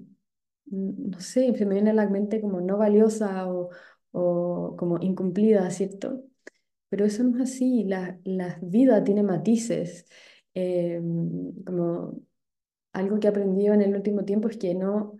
no 0.66 1.20
sé, 1.20 1.54
se 1.56 1.66
me 1.66 1.76
viene 1.76 1.92
a 1.92 1.94
la 1.94 2.10
mente 2.10 2.42
como 2.42 2.62
no 2.62 2.78
valiosa 2.78 3.48
o, 3.52 3.70
o 4.12 4.76
como 4.78 5.00
incumplida, 5.02 5.70
¿cierto? 5.72 6.24
Pero 6.90 7.06
eso 7.06 7.24
no 7.24 7.38
es 7.44 7.52
así, 7.52 7.84
la, 7.86 8.20
la 8.24 8.60
vida 8.62 9.04
tiene 9.04 9.24
matices. 9.24 10.08
Em, 10.54 11.54
como 11.66 12.22
algo 12.94 13.20
que 13.20 13.28
he 13.28 13.30
aprendido 13.30 13.74
en 13.74 13.82
el 13.82 13.96
último 13.96 14.26
tiempo 14.26 14.50
es 14.50 14.58
que 14.58 14.74
no, 14.76 15.18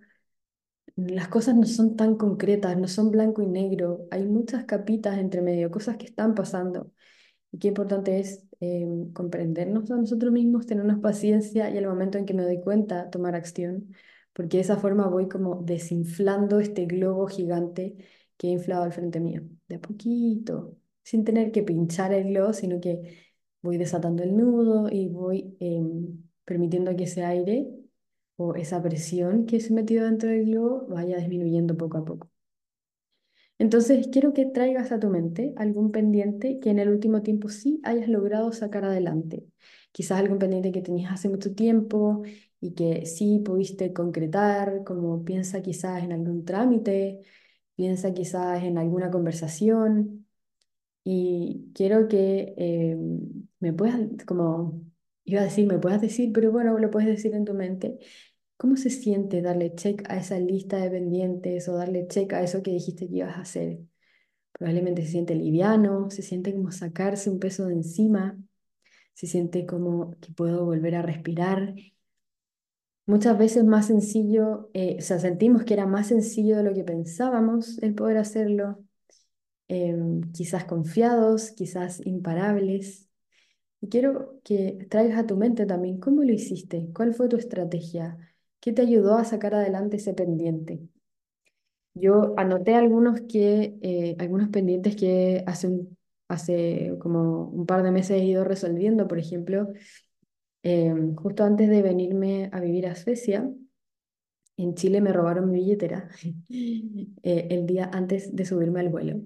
las 0.96 1.28
cosas 1.28 1.56
no 1.56 1.66
son 1.66 1.96
tan 1.96 2.16
concretas, 2.18 2.78
no 2.78 2.88
son 2.88 3.12
blanco 3.12 3.42
y 3.42 3.48
negro, 3.48 4.08
hay 4.12 4.24
muchas 4.26 4.66
capitas 4.66 5.18
entre 5.20 5.42
medio, 5.42 5.70
cosas 5.72 5.98
que 5.98 6.06
están 6.06 6.34
pasando. 6.36 6.92
Y 7.52 7.60
qué 7.60 7.70
importante 7.70 8.20
es 8.20 8.46
em, 8.60 9.12
comprendernos 9.14 9.90
a 9.92 9.98
nosotros 9.98 10.32
mismos, 10.32 10.66
tenernos 10.66 11.00
paciencia 11.00 11.70
y 11.70 11.78
al 11.78 11.88
momento 11.88 12.18
en 12.18 12.26
que 12.26 12.34
me 12.34 12.44
doy 12.44 12.62
cuenta, 12.62 13.10
tomar 13.10 13.36
acción, 13.36 13.94
porque 14.34 14.58
de 14.58 14.64
esa 14.64 14.78
forma 14.78 15.08
voy 15.08 15.28
como 15.30 15.62
desinflando 15.64 16.60
este 16.60 16.86
globo 16.86 17.28
gigante 17.28 17.96
que 18.38 18.48
he 18.48 18.52
inflado 18.52 18.84
al 18.84 18.94
frente 18.94 19.20
mío, 19.20 19.44
de 19.68 19.76
a 19.76 19.80
poquito, 19.82 20.78
sin 21.04 21.24
tener 21.24 21.52
que 21.52 21.64
pinchar 21.64 22.14
el 22.14 22.30
globo, 22.30 22.54
sino 22.54 22.80
que 22.80 23.27
voy 23.62 23.78
desatando 23.78 24.24
el 24.24 24.36
nudo 24.38 24.90
y 24.92 25.08
voy 25.10 25.56
em, 25.60 26.24
permitiendo 26.46 26.96
que 26.96 27.06
ese 27.06 27.24
aire 27.26 27.68
o 28.38 28.56
esa 28.56 28.82
presión 28.82 29.46
que 29.46 29.60
se 29.60 29.74
metido 29.74 30.06
dentro 30.06 30.30
del 30.30 30.46
globo 30.46 30.88
vaya 30.88 31.18
disminuyendo 31.18 31.78
poco 31.78 31.98
a 31.98 32.06
poco. 32.06 32.30
Entonces, 33.60 34.08
quiero 34.12 34.34
que 34.34 34.46
traigas 34.46 34.92
a 34.92 35.00
tu 35.00 35.10
mente 35.10 35.54
algún 35.58 35.92
pendiente 35.92 36.60
que 36.60 36.70
en 36.70 36.80
el 36.80 36.90
último 36.90 37.22
tiempo 37.24 37.50
sí 37.50 37.82
hayas 37.84 38.08
logrado 38.08 38.52
sacar 38.52 38.86
adelante. 38.86 39.46
Quizás 39.92 40.20
algún 40.20 40.38
pendiente 40.40 40.72
que 40.72 40.82
tenías 40.82 41.12
hace 41.12 41.28
mucho 41.30 41.56
tiempo 41.56 42.22
y 42.62 42.74
que 42.76 43.06
sí 43.08 43.40
pudiste 43.44 43.94
concretar, 43.94 44.84
como 44.84 45.24
piensa 45.26 45.62
quizás 45.62 46.04
en 46.04 46.12
algún 46.12 46.46
trámite, 46.46 47.22
piensa 47.76 48.14
quizás 48.14 48.64
en 48.64 48.78
alguna 48.78 49.10
conversación. 49.12 50.27
Y 51.10 51.72
quiero 51.74 52.10
que 52.10 52.54
eh, 52.58 52.98
me 53.60 53.72
puedas, 53.74 54.02
como 54.26 54.82
iba 55.24 55.42
a 55.42 55.46
decir, 55.46 55.66
me 55.68 55.80
puedas 55.80 56.02
decir, 56.02 56.32
pero 56.34 56.52
bueno, 56.52 56.78
lo 56.80 56.92
puedes 56.92 57.08
decir 57.08 57.34
en 57.34 57.46
tu 57.46 57.54
mente, 57.54 57.98
¿Cómo 58.58 58.76
se 58.76 58.90
siente 58.90 59.42
darle 59.44 59.76
check 59.76 60.04
a 60.10 60.18
esa 60.18 60.40
lista 60.40 60.78
de 60.78 60.90
pendientes 60.90 61.70
o 61.70 61.76
darle 61.78 62.08
check 62.08 62.34
a 62.34 62.42
eso 62.42 62.64
que 62.64 62.72
dijiste 62.72 63.08
que 63.08 63.18
ibas 63.18 63.38
a 63.38 63.42
hacer? 63.42 63.80
Probablemente 64.54 65.04
se 65.04 65.12
siente 65.12 65.36
liviano, 65.36 66.10
se 66.10 66.24
siente 66.24 66.54
como 66.54 66.72
sacarse 66.72 67.30
un 67.30 67.40
peso 67.40 67.68
de 67.68 67.76
encima, 67.76 68.38
se 69.14 69.28
siente 69.28 69.68
como 69.68 70.18
que 70.20 70.34
puedo 70.34 70.66
volver 70.66 70.96
a 70.96 71.04
respirar. 71.04 71.76
Muchas 73.06 73.38
veces 73.38 73.64
más 73.64 73.88
sencillo, 73.88 74.70
eh, 74.74 74.98
o 75.00 75.02
sea, 75.02 75.20
sentimos 75.20 75.64
que 75.64 75.74
era 75.76 75.86
más 75.86 76.08
sencillo 76.08 76.58
de 76.58 76.64
lo 76.64 76.74
que 76.74 76.84
pensábamos 76.84 77.78
el 77.84 77.96
poder 77.96 78.18
hacerlo, 78.18 78.84
em, 79.68 80.22
quizás 80.34 80.66
confiados, 80.66 81.52
quizás 81.52 82.06
imparables. 82.06 83.08
Y 83.82 83.90
quiero 83.90 84.40
que 84.44 84.88
traigas 84.90 85.20
a 85.20 85.28
tu 85.28 85.38
mente 85.38 85.66
también 85.66 86.00
cómo 86.00 86.24
lo 86.24 86.34
hiciste, 86.34 86.90
cuál 86.94 87.14
fue 87.16 87.30
tu 87.30 87.38
estrategia, 87.38 88.18
¿Qué 88.60 88.74
te 88.74 88.82
ayudó 88.82 89.16
a 89.18 89.26
sacar 89.26 89.56
adelante 89.56 89.98
ese 89.98 90.14
pendiente? 90.14 90.82
Yo 91.94 92.34
anoté 92.38 92.76
algunos, 92.76 93.22
que, 93.22 93.78
eh, 93.82 94.16
algunos 94.20 94.50
pendientes 94.50 94.96
que 94.96 95.44
hace, 95.48 95.70
hace 96.28 96.96
como 97.00 97.46
un 97.50 97.66
par 97.66 97.82
de 97.84 97.92
meses 97.92 98.12
he 98.22 98.24
ido 98.26 98.44
resolviendo. 98.44 99.08
Por 99.08 99.18
ejemplo, 99.20 99.74
em, 100.64 101.16
justo 101.16 101.44
antes 101.44 101.70
de 101.70 101.82
venirme 101.82 102.50
a 102.54 102.60
vivir 102.62 102.88
a 102.88 102.96
Suecia, 102.96 103.50
en 104.58 104.76
Chile 104.76 105.02
me 105.02 105.14
robaron 105.14 105.50
mi 105.52 105.60
billetera 105.60 106.10
eh, 106.50 107.48
el 107.52 107.66
día 107.68 107.90
antes 107.94 108.36
de 108.36 108.46
subirme 108.46 108.80
al 108.82 108.90
vuelo 108.90 109.22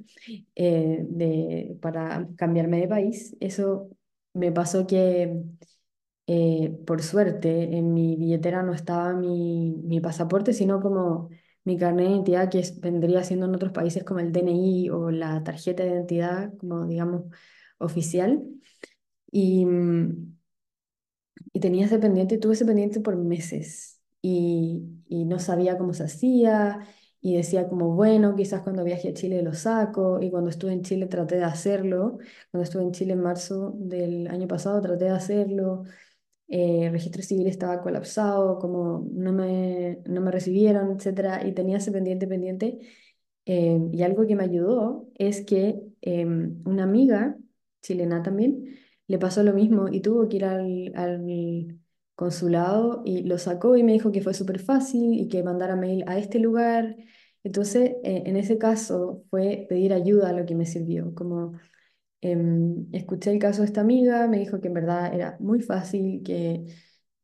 eh, 0.55 0.99
de, 1.09 1.77
para 1.81 2.27
cambiarme 2.37 2.79
de 2.81 2.87
país. 2.87 3.35
Eso 3.39 3.89
me 4.33 4.51
pasó 4.51 4.87
que 4.87 5.41
eh, 6.27 6.77
por 6.87 7.01
suerte, 7.03 7.77
en 7.77 7.93
mi 7.93 8.15
billetera 8.15 8.63
no 8.63 8.73
estaba 8.73 9.13
mi, 9.13 9.75
mi 9.83 9.99
pasaporte, 10.01 10.53
sino 10.53 10.81
como 10.81 11.29
mi 11.63 11.77
carnet 11.77 12.07
de 12.07 12.11
identidad, 12.13 12.49
que 12.49 12.63
vendría 12.81 13.23
siendo 13.23 13.45
en 13.47 13.55
otros 13.55 13.71
países 13.71 14.03
como 14.03 14.19
el 14.21 14.31
DNI 14.31 14.89
o 14.89 15.11
la 15.11 15.43
tarjeta 15.43 15.83
de 15.83 15.89
identidad, 15.91 16.53
como 16.57 16.85
digamos, 16.87 17.25
oficial. 17.79 18.43
Y, 19.31 19.65
mm, 19.65 20.35
y 21.53 21.59
tenía 21.59 21.85
ese 21.85 21.99
pendiente, 21.99 22.37
tuve 22.37 22.53
ese 22.53 22.65
pendiente 22.65 22.99
por 23.01 23.15
meses. 23.17 24.00
Y, 24.21 24.83
y 25.07 25.25
no 25.25 25.39
sabía 25.39 25.77
cómo 25.77 25.93
se 25.93 26.03
hacía, 26.03 26.79
y 27.21 27.35
decía 27.37 27.67
como, 27.69 27.93
bueno, 27.95 28.35
quizás 28.35 28.61
cuando 28.63 28.83
viaje 28.83 29.09
a 29.09 29.13
Chile 29.13 29.41
lo 29.43 29.53
saco, 29.53 30.19
y 30.21 30.29
cuando 30.31 30.49
estuve 30.49 30.73
en 30.73 30.81
Chile 30.83 31.07
traté 31.07 31.35
de 31.37 31.43
hacerlo, 31.43 32.17
cuando 32.51 32.63
estuve 32.63 32.83
en 32.83 32.91
Chile 32.91 33.13
en 33.13 33.21
marzo 33.21 33.73
del 33.77 34.27
año 34.27 34.47
pasado 34.47 34.81
traté 34.81 35.05
de 35.05 35.11
hacerlo, 35.11 35.83
eh, 36.47 36.85
el 36.87 36.91
registro 36.93 37.21
civil 37.23 37.47
estaba 37.47 37.81
colapsado, 37.81 38.59
como 38.59 39.07
no 39.13 39.31
me, 39.33 40.01
no 40.07 40.21
me 40.21 40.31
recibieron, 40.31 40.91
etcétera, 40.97 41.45
y 41.47 41.53
tenía 41.53 41.77
ese 41.77 41.91
pendiente 41.91 42.27
pendiente. 42.27 42.79
Eh, 43.45 43.79
y 43.91 44.03
algo 44.03 44.27
que 44.27 44.35
me 44.35 44.43
ayudó 44.43 45.09
es 45.15 45.41
que 45.45 45.81
em, 46.01 46.61
una 46.65 46.83
amiga 46.83 47.37
chilena 47.81 48.21
también 48.23 48.65
le 49.07 49.17
pasó 49.19 49.43
lo 49.43 49.53
mismo 49.53 49.87
y 49.89 50.01
tuvo 50.01 50.27
que 50.29 50.37
ir 50.37 50.45
al 50.45 51.80
consulado 52.21 53.01
y 53.05 53.23
lo 53.23 53.37
sacó 53.37 53.75
y 53.77 53.83
me 53.83 53.93
dijo 53.93 54.11
que 54.11 54.21
fue 54.21 54.33
súper 54.33 54.59
fácil 54.59 55.13
y 55.19 55.27
que 55.27 55.43
mandara 55.43 55.75
mail 55.75 56.03
a 56.07 56.17
este 56.19 56.39
lugar. 56.39 56.95
Entonces, 57.43 57.91
eh, 58.03 58.23
en 58.25 58.37
ese 58.37 58.57
caso 58.59 59.25
fue 59.29 59.65
pedir 59.69 59.93
ayuda 59.93 60.33
lo 60.33 60.45
que 60.45 60.55
me 60.55 60.65
sirvió, 60.65 61.13
como 61.15 61.53
Em, 62.23 62.87
escuché 62.93 63.31
el 63.31 63.39
caso 63.39 63.61
de 63.61 63.67
esta 63.67 63.81
amiga, 63.81 64.27
me 64.27 64.37
dijo 64.39 64.61
que 64.61 64.67
en 64.67 64.75
verdad 64.75 65.13
era 65.13 65.37
muy 65.39 65.59
fácil, 65.61 66.21
que 66.23 66.65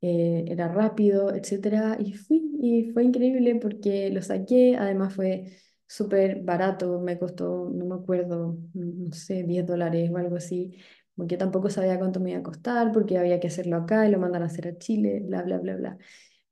eh, 0.02 0.46
era 0.48 0.68
rápido, 0.70 1.34
etc. 1.34 1.98
Y 2.00 2.14
fui, 2.14 2.52
y 2.62 2.92
fue 2.94 3.04
increíble 3.04 3.56
porque 3.62 4.10
lo 4.12 4.22
saqué, 4.24 4.76
además 4.78 5.14
fue 5.14 5.46
súper 5.88 6.42
barato, 6.44 7.00
me 7.00 7.18
costó, 7.20 7.70
no 7.74 7.86
me 7.86 7.96
acuerdo, 7.96 8.58
no 8.74 9.12
sé, 9.14 9.44
10 9.44 9.66
dólares 9.68 10.10
o 10.12 10.18
algo 10.18 10.36
así, 10.38 10.78
porque 11.18 11.38
tampoco 11.38 11.70
sabía 11.72 12.00
cuánto 12.00 12.20
me 12.22 12.32
iba 12.32 12.40
a 12.40 12.44
costar, 12.44 12.92
porque 12.94 13.18
había 13.20 13.40
que 13.42 13.48
hacerlo 13.48 13.78
acá 13.78 14.08
y 14.08 14.12
lo 14.12 14.20
mandan 14.20 14.44
a 14.44 14.48
hacer 14.48 14.68
a 14.70 14.78
Chile, 14.80 15.22
bla, 15.26 15.44
bla, 15.44 15.60
bla, 15.60 15.76
bla. 15.78 16.00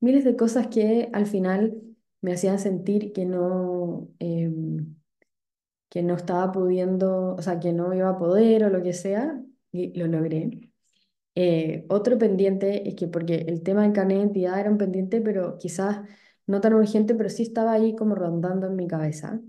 Miles 0.01 0.25
de 0.25 0.35
cosas 0.37 0.67
que 0.67 1.09
al 1.13 1.27
final 1.27 1.75
me 2.21 2.33
hacían 2.33 2.59
sentir 2.59 3.13
que 3.13 3.25
no... 3.25 4.09
Em, 4.19 4.95
que 5.89 6.03
no 6.03 6.15
estaba 6.15 6.51
pudiendo, 6.51 7.35
o 7.35 7.41
sea, 7.41 7.59
que 7.59 7.71
no 7.73 7.93
iba 7.93 8.09
a 8.09 8.17
poder 8.17 8.63
o 8.65 8.69
lo 8.69 8.83
que 8.83 8.93
sea, 8.93 9.41
y 9.71 9.97
lo 9.97 10.07
logré. 10.07 10.71
Eh, 11.35 11.85
otro 11.89 12.17
pendiente 12.17 12.87
es 12.89 12.95
que, 12.95 13.07
porque 13.07 13.35
el 13.47 13.63
tema 13.63 13.83
del 13.83 13.93
carnet 13.93 14.17
de 14.17 14.23
identidad 14.23 14.59
era 14.59 14.71
un 14.71 14.77
pendiente, 14.77 15.21
pero 15.21 15.57
quizás 15.59 16.01
no 16.47 16.61
tan 16.61 16.73
urgente, 16.75 17.15
pero 17.15 17.29
sí 17.29 17.43
estaba 17.43 17.73
ahí 17.73 17.95
como 17.95 18.15
rondando 18.15 18.67
en 18.67 18.75
mi 18.75 18.87
cabeza. 18.87 19.41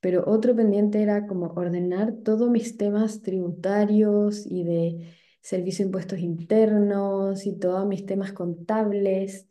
Pero 0.00 0.24
otro 0.26 0.56
pendiente 0.56 1.02
era 1.02 1.26
como 1.26 1.46
ordenar 1.54 2.14
todos 2.24 2.50
mis 2.50 2.76
temas 2.76 3.22
tributarios 3.22 4.46
y 4.46 4.64
de 4.64 5.14
servicio 5.42 5.84
de 5.84 5.88
impuestos 5.88 6.18
internos 6.20 7.46
y 7.46 7.58
todos 7.58 7.86
mis 7.86 8.06
temas 8.06 8.32
contables. 8.32 9.48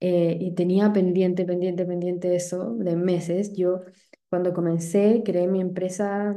Eh, 0.00 0.36
y 0.40 0.52
tenía 0.54 0.92
pendiente, 0.92 1.44
pendiente, 1.44 1.84
pendiente 1.86 2.34
eso 2.34 2.74
de 2.76 2.96
meses. 2.96 3.54
Yo 3.54 3.82
cuando 4.28 4.52
comencé, 4.52 5.22
creé 5.24 5.46
mi 5.46 5.60
empresa 5.60 6.36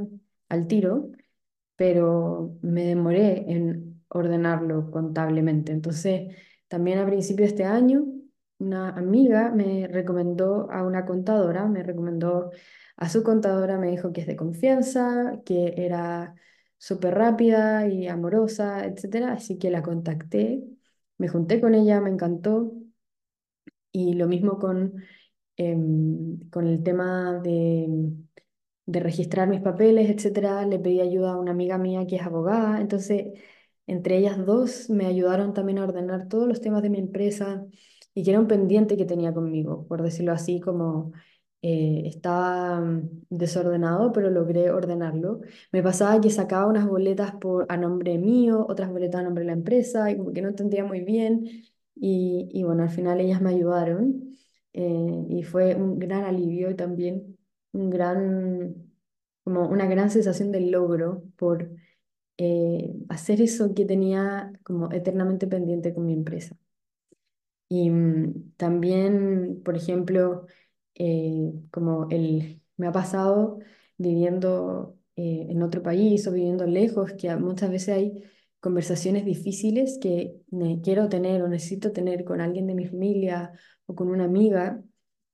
al 0.49 0.67
tiro, 0.67 1.11
pero 1.75 2.57
me 2.61 2.85
demoré 2.85 3.51
en 3.51 4.03
ordenarlo 4.09 4.91
contablemente. 4.91 5.71
Entonces, 5.71 6.35
también 6.67 6.99
a 6.99 7.05
principio 7.05 7.45
de 7.45 7.49
este 7.51 7.63
año, 7.65 8.05
una 8.59 8.89
amiga 8.89 9.51
me 9.51 9.87
recomendó 9.87 10.69
a 10.71 10.83
una 10.85 11.05
contadora, 11.05 11.65
me 11.67 11.83
recomendó 11.83 12.51
a 12.97 13.09
su 13.09 13.23
contadora, 13.23 13.77
me 13.77 13.89
dijo 13.91 14.13
que 14.13 14.21
es 14.21 14.27
de 14.27 14.35
confianza, 14.35 15.41
que 15.45 15.73
era 15.77 16.35
súper 16.77 17.15
rápida 17.15 17.87
y 17.87 18.07
amorosa, 18.07 18.85
etc. 18.85 19.33
Así 19.33 19.57
que 19.57 19.69
la 19.71 19.81
contacté, 19.83 20.63
me 21.17 21.27
junté 21.27 21.61
con 21.61 21.75
ella, 21.75 22.01
me 22.01 22.09
encantó. 22.09 22.73
Y 23.91 24.13
lo 24.13 24.27
mismo 24.27 24.59
con 24.59 24.93
Em, 25.59 26.49
con 26.51 26.67
el 26.67 26.83
tema 26.83 27.41
de, 27.43 27.87
de 28.85 28.99
registrar 28.99 29.47
mis 29.49 29.61
papeles, 29.61 30.09
etcétera, 30.09 30.65
le 30.65 30.79
pedí 30.79 31.01
ayuda 31.01 31.33
a 31.33 31.37
una 31.39 31.51
amiga 31.51 31.77
mía 31.77 32.05
que 32.07 32.17
es 32.17 32.21
abogada. 32.23 32.81
Entonces, 32.81 33.27
entre 33.87 34.17
ellas 34.17 34.45
dos 34.45 34.89
me 34.89 35.05
ayudaron 35.07 35.53
también 35.53 35.79
a 35.79 35.85
ordenar 35.85 36.27
todos 36.29 36.47
los 36.47 36.61
temas 36.61 36.83
de 36.83 36.89
mi 36.91 36.99
empresa 36.99 37.65
y 38.15 38.23
que 38.23 38.31
era 38.31 38.41
un 38.41 38.47
pendiente 38.47 38.97
que 38.97 39.05
tenía 39.05 39.33
conmigo, 39.33 39.87
por 39.87 40.01
decirlo 40.03 40.33
así, 40.33 40.61
como 40.61 41.13
eh, 41.61 42.03
estaba 42.07 42.79
mm, 42.81 43.09
desordenado, 43.29 44.11
pero 44.13 44.29
logré 44.31 44.71
ordenarlo. 44.71 45.41
Me 45.71 45.83
pasaba 45.83 46.21
que 46.21 46.29
sacaba 46.31 46.67
unas 46.67 46.87
boletas 46.87 47.33
por, 47.35 47.65
a 47.69 47.77
nombre 47.77 48.17
mío, 48.17 48.65
otras 48.69 48.89
boletas 48.91 49.21
a 49.21 49.23
nombre 49.25 49.43
de 49.43 49.47
la 49.47 49.53
empresa, 49.53 50.11
y 50.11 50.17
como 50.17 50.33
que 50.33 50.41
no 50.41 50.49
entendía 50.49 50.85
muy 50.85 51.01
bien. 51.01 51.45
Y, 51.95 52.49
y 52.51 52.63
bueno, 52.63 52.83
al 52.83 52.89
final 52.89 53.19
ellas 53.21 53.41
me 53.41 53.51
ayudaron. 53.51 54.35
Eh, 54.73 55.25
y 55.29 55.43
fue 55.43 55.75
un 55.75 55.99
gran 55.99 56.23
alivio 56.25 56.69
y 56.69 56.75
también 56.75 57.37
un 57.71 57.89
gran, 57.89 58.91
como 59.43 59.67
una 59.69 59.85
gran 59.87 60.09
sensación 60.11 60.51
de 60.51 60.61
logro 60.61 61.23
por 61.37 61.69
eh, 62.37 62.93
hacer 63.09 63.41
eso 63.41 63.73
que 63.75 63.85
tenía 63.85 64.51
como 64.63 64.91
eternamente 64.91 65.47
pendiente 65.47 65.93
con 65.93 66.05
mi 66.05 66.13
empresa. 66.13 66.57
Y 67.69 67.89
mm, 67.89 68.53
también, 68.57 69.61
por 69.63 69.75
ejemplo, 69.75 70.47
eh, 70.95 71.53
como 71.71 72.07
el, 72.09 72.61
me 72.77 72.87
ha 72.87 72.91
pasado 72.91 73.59
viviendo 73.97 74.97
en 75.17 75.63
otro 75.63 75.81
país 75.81 76.27
o 76.27 76.31
viviendo 76.33 76.65
lejos, 76.65 77.13
que 77.13 77.33
muchas 77.37 77.71
veces 77.71 77.95
hay 77.95 78.23
conversaciones 78.65 79.25
difíciles 79.25 79.99
que 80.01 80.41
quiero 80.83 81.07
tener 81.07 81.43
o 81.43 81.47
necesito 81.47 81.91
tener 81.91 82.25
con 82.25 82.41
alguien 82.41 82.67
de 82.67 82.73
mi 82.75 82.87
familia 82.87 83.53
o 83.85 83.93
con 83.93 84.09
una 84.09 84.25
amiga 84.25 84.83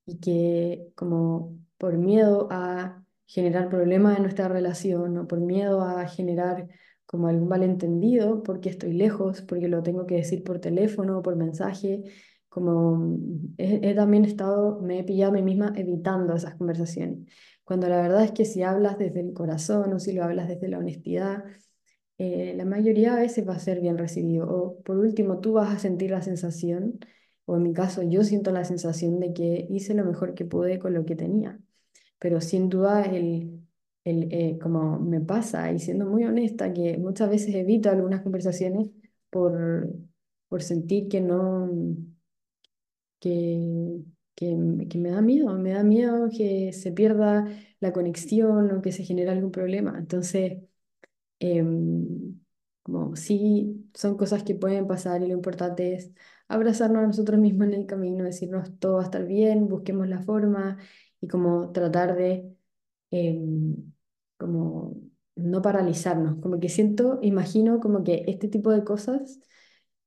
y 0.06 0.20
que 0.20 0.88
como 0.96 1.58
por 1.78 1.98
miedo 1.98 2.50
a 2.52 3.06
generar 3.26 3.70
problemas 3.70 4.18
en 4.18 4.24
nuestra 4.24 4.50
relación 4.50 5.18
o 5.18 5.28
por 5.28 5.40
miedo 5.40 5.82
a 5.82 6.06
generar 6.08 6.68
como 7.12 7.28
algún 7.28 7.50
malentendido 7.50 8.42
porque 8.44 8.70
estoy 8.70 8.94
lejos, 8.94 9.42
porque 9.42 9.68
lo 9.68 9.84
tengo 9.84 10.08
que 10.08 10.16
decir 10.16 10.44
por 10.44 10.60
teléfono 10.60 11.20
o 11.20 11.22
por 11.22 11.36
mensaje, 11.36 12.04
como 12.50 13.18
he, 13.58 13.94
también 13.96 14.26
estado, 14.26 14.80
me 14.82 15.00
he 15.00 15.04
pillado 15.04 15.32
a 15.32 15.36
mí 15.36 15.42
misma 15.44 15.74
evitando 15.76 16.36
esas 16.36 16.56
conversaciones, 16.56 17.20
cuando 17.64 17.90
la 17.90 18.02
verdad 18.02 18.24
es 18.24 18.32
que 18.32 18.46
si 18.46 18.64
hablas 18.64 18.98
desde 18.98 19.22
el 19.22 19.34
corazón 19.34 19.94
o 19.94 20.00
si 20.00 20.14
lo 20.14 20.24
hablas 20.24 20.48
desde 20.48 20.70
la 20.70 20.80
honestidad, 20.80 21.44
eh, 22.18 22.54
la 22.56 22.66
mayoría 22.66 23.16
de 23.16 23.22
veces 23.22 23.48
va 23.48 23.56
a 23.56 23.60
ser 23.60 23.82
bien 23.82 23.98
recibido. 23.98 24.48
O 24.50 24.82
por 24.84 24.98
último, 24.98 25.40
tú 25.40 25.54
vas 25.54 25.74
a 25.76 25.80
sentir 25.80 26.12
la 26.12 26.22
sensación, 26.22 27.00
o 27.46 27.58
en 27.58 27.64
mi 27.64 27.74
caso 27.74 28.04
yo 28.04 28.24
siento 28.24 28.52
la 28.52 28.64
sensación 28.66 29.20
de 29.20 29.34
que 29.34 29.68
hice 29.70 29.94
lo 29.96 30.06
mejor 30.06 30.34
que 30.36 30.46
pude 30.46 30.80
con 30.80 30.94
lo 30.94 31.06
que 31.06 31.16
tenía. 31.16 31.60
Pero 32.20 32.42
sin 32.42 32.70
duda, 32.70 33.04
el, 33.04 33.61
el, 34.04 34.28
eh, 34.32 34.58
como 34.62 35.00
me 35.00 35.22
pasa, 35.22 35.72
y 35.72 35.80
siendo 35.80 36.06
muy 36.06 36.26
honesta, 36.26 36.74
que 36.74 36.98
muchas 36.98 37.30
veces 37.30 37.56
evito 37.56 37.90
algunas 37.90 38.22
conversaciones 38.22 38.90
por, 39.30 39.90
por 40.50 40.62
sentir 40.64 41.08
que 41.10 41.22
no, 41.22 41.70
que, 43.20 44.02
que, 44.36 44.58
que 44.90 44.98
me 44.98 45.12
da 45.12 45.22
miedo, 45.22 45.54
me 45.58 45.72
da 45.74 45.84
miedo 45.84 46.30
que 46.36 46.74
se 46.74 46.92
pierda 46.92 47.46
la 47.80 47.94
conexión 47.94 48.72
o 48.72 48.82
que 48.82 48.92
se 48.92 49.04
genere 49.04 49.32
algún 49.32 49.52
problema. 49.52 49.96
Entonces, 49.98 50.60
em, 51.40 52.40
como 52.84 53.16
sí, 53.16 53.90
son 53.94 54.18
cosas 54.18 54.44
que 54.44 54.56
pueden 54.56 54.88
pasar 54.88 55.24
y 55.24 55.28
lo 55.28 55.34
importante 55.34 55.94
es 55.96 56.12
abrazarnos 56.48 57.04
a 57.04 57.08
nosotros 57.08 57.40
mismos 57.40 57.68
en 57.70 57.76
el 57.76 57.86
camino, 57.88 58.24
decirnos 58.26 58.78
todo 58.80 58.96
va 58.98 59.02
a 59.04 59.06
estar 59.06 59.26
bien, 59.28 59.68
busquemos 59.70 60.08
la 60.10 60.22
forma 60.24 60.78
y 61.22 61.28
como 61.28 61.72
tratar 61.72 62.16
de 62.16 62.56
em, 63.12 63.91
como 64.42 64.98
no 65.36 65.62
paralizarnos, 65.62 66.40
como 66.42 66.60
que 66.60 66.70
siento, 66.70 67.20
imagino 67.22 67.80
como 67.80 68.04
que 68.04 68.26
este 68.28 68.48
tipo 68.48 68.72
de 68.72 68.84
cosas 68.84 69.40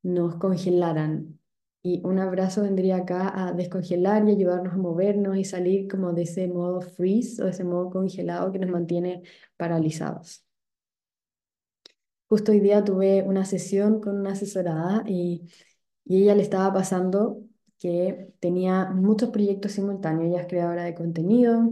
nos 0.02 0.36
congelaran 0.36 1.38
y 1.82 2.00
un 2.04 2.18
abrazo 2.18 2.62
vendría 2.62 2.96
acá 2.96 3.46
a 3.48 3.52
descongelar 3.52 4.26
y 4.28 4.32
ayudarnos 4.32 4.74
a 4.74 4.76
movernos 4.78 5.36
y 5.36 5.44
salir 5.44 5.86
como 5.88 6.12
de 6.12 6.22
ese 6.22 6.48
modo 6.48 6.80
freeze 6.80 7.42
o 7.42 7.48
ese 7.48 7.62
modo 7.64 7.90
congelado 7.90 8.50
que 8.52 8.58
nos 8.58 8.70
mantiene 8.70 9.22
paralizados. 9.56 10.44
Justo 12.28 12.52
hoy 12.52 12.60
día 12.60 12.82
tuve 12.84 13.22
una 13.22 13.44
sesión 13.44 14.00
con 14.00 14.18
una 14.18 14.32
asesorada 14.32 15.04
y, 15.06 15.46
y 16.04 16.22
ella 16.22 16.34
le 16.34 16.42
estaba 16.42 16.72
pasando 16.72 17.42
que 17.78 18.32
tenía 18.40 18.86
muchos 18.90 19.30
proyectos 19.30 19.72
simultáneos. 19.72 20.30
Ella 20.30 20.40
es 20.42 20.48
creadora 20.48 20.84
de 20.84 20.94
contenido 20.94 21.70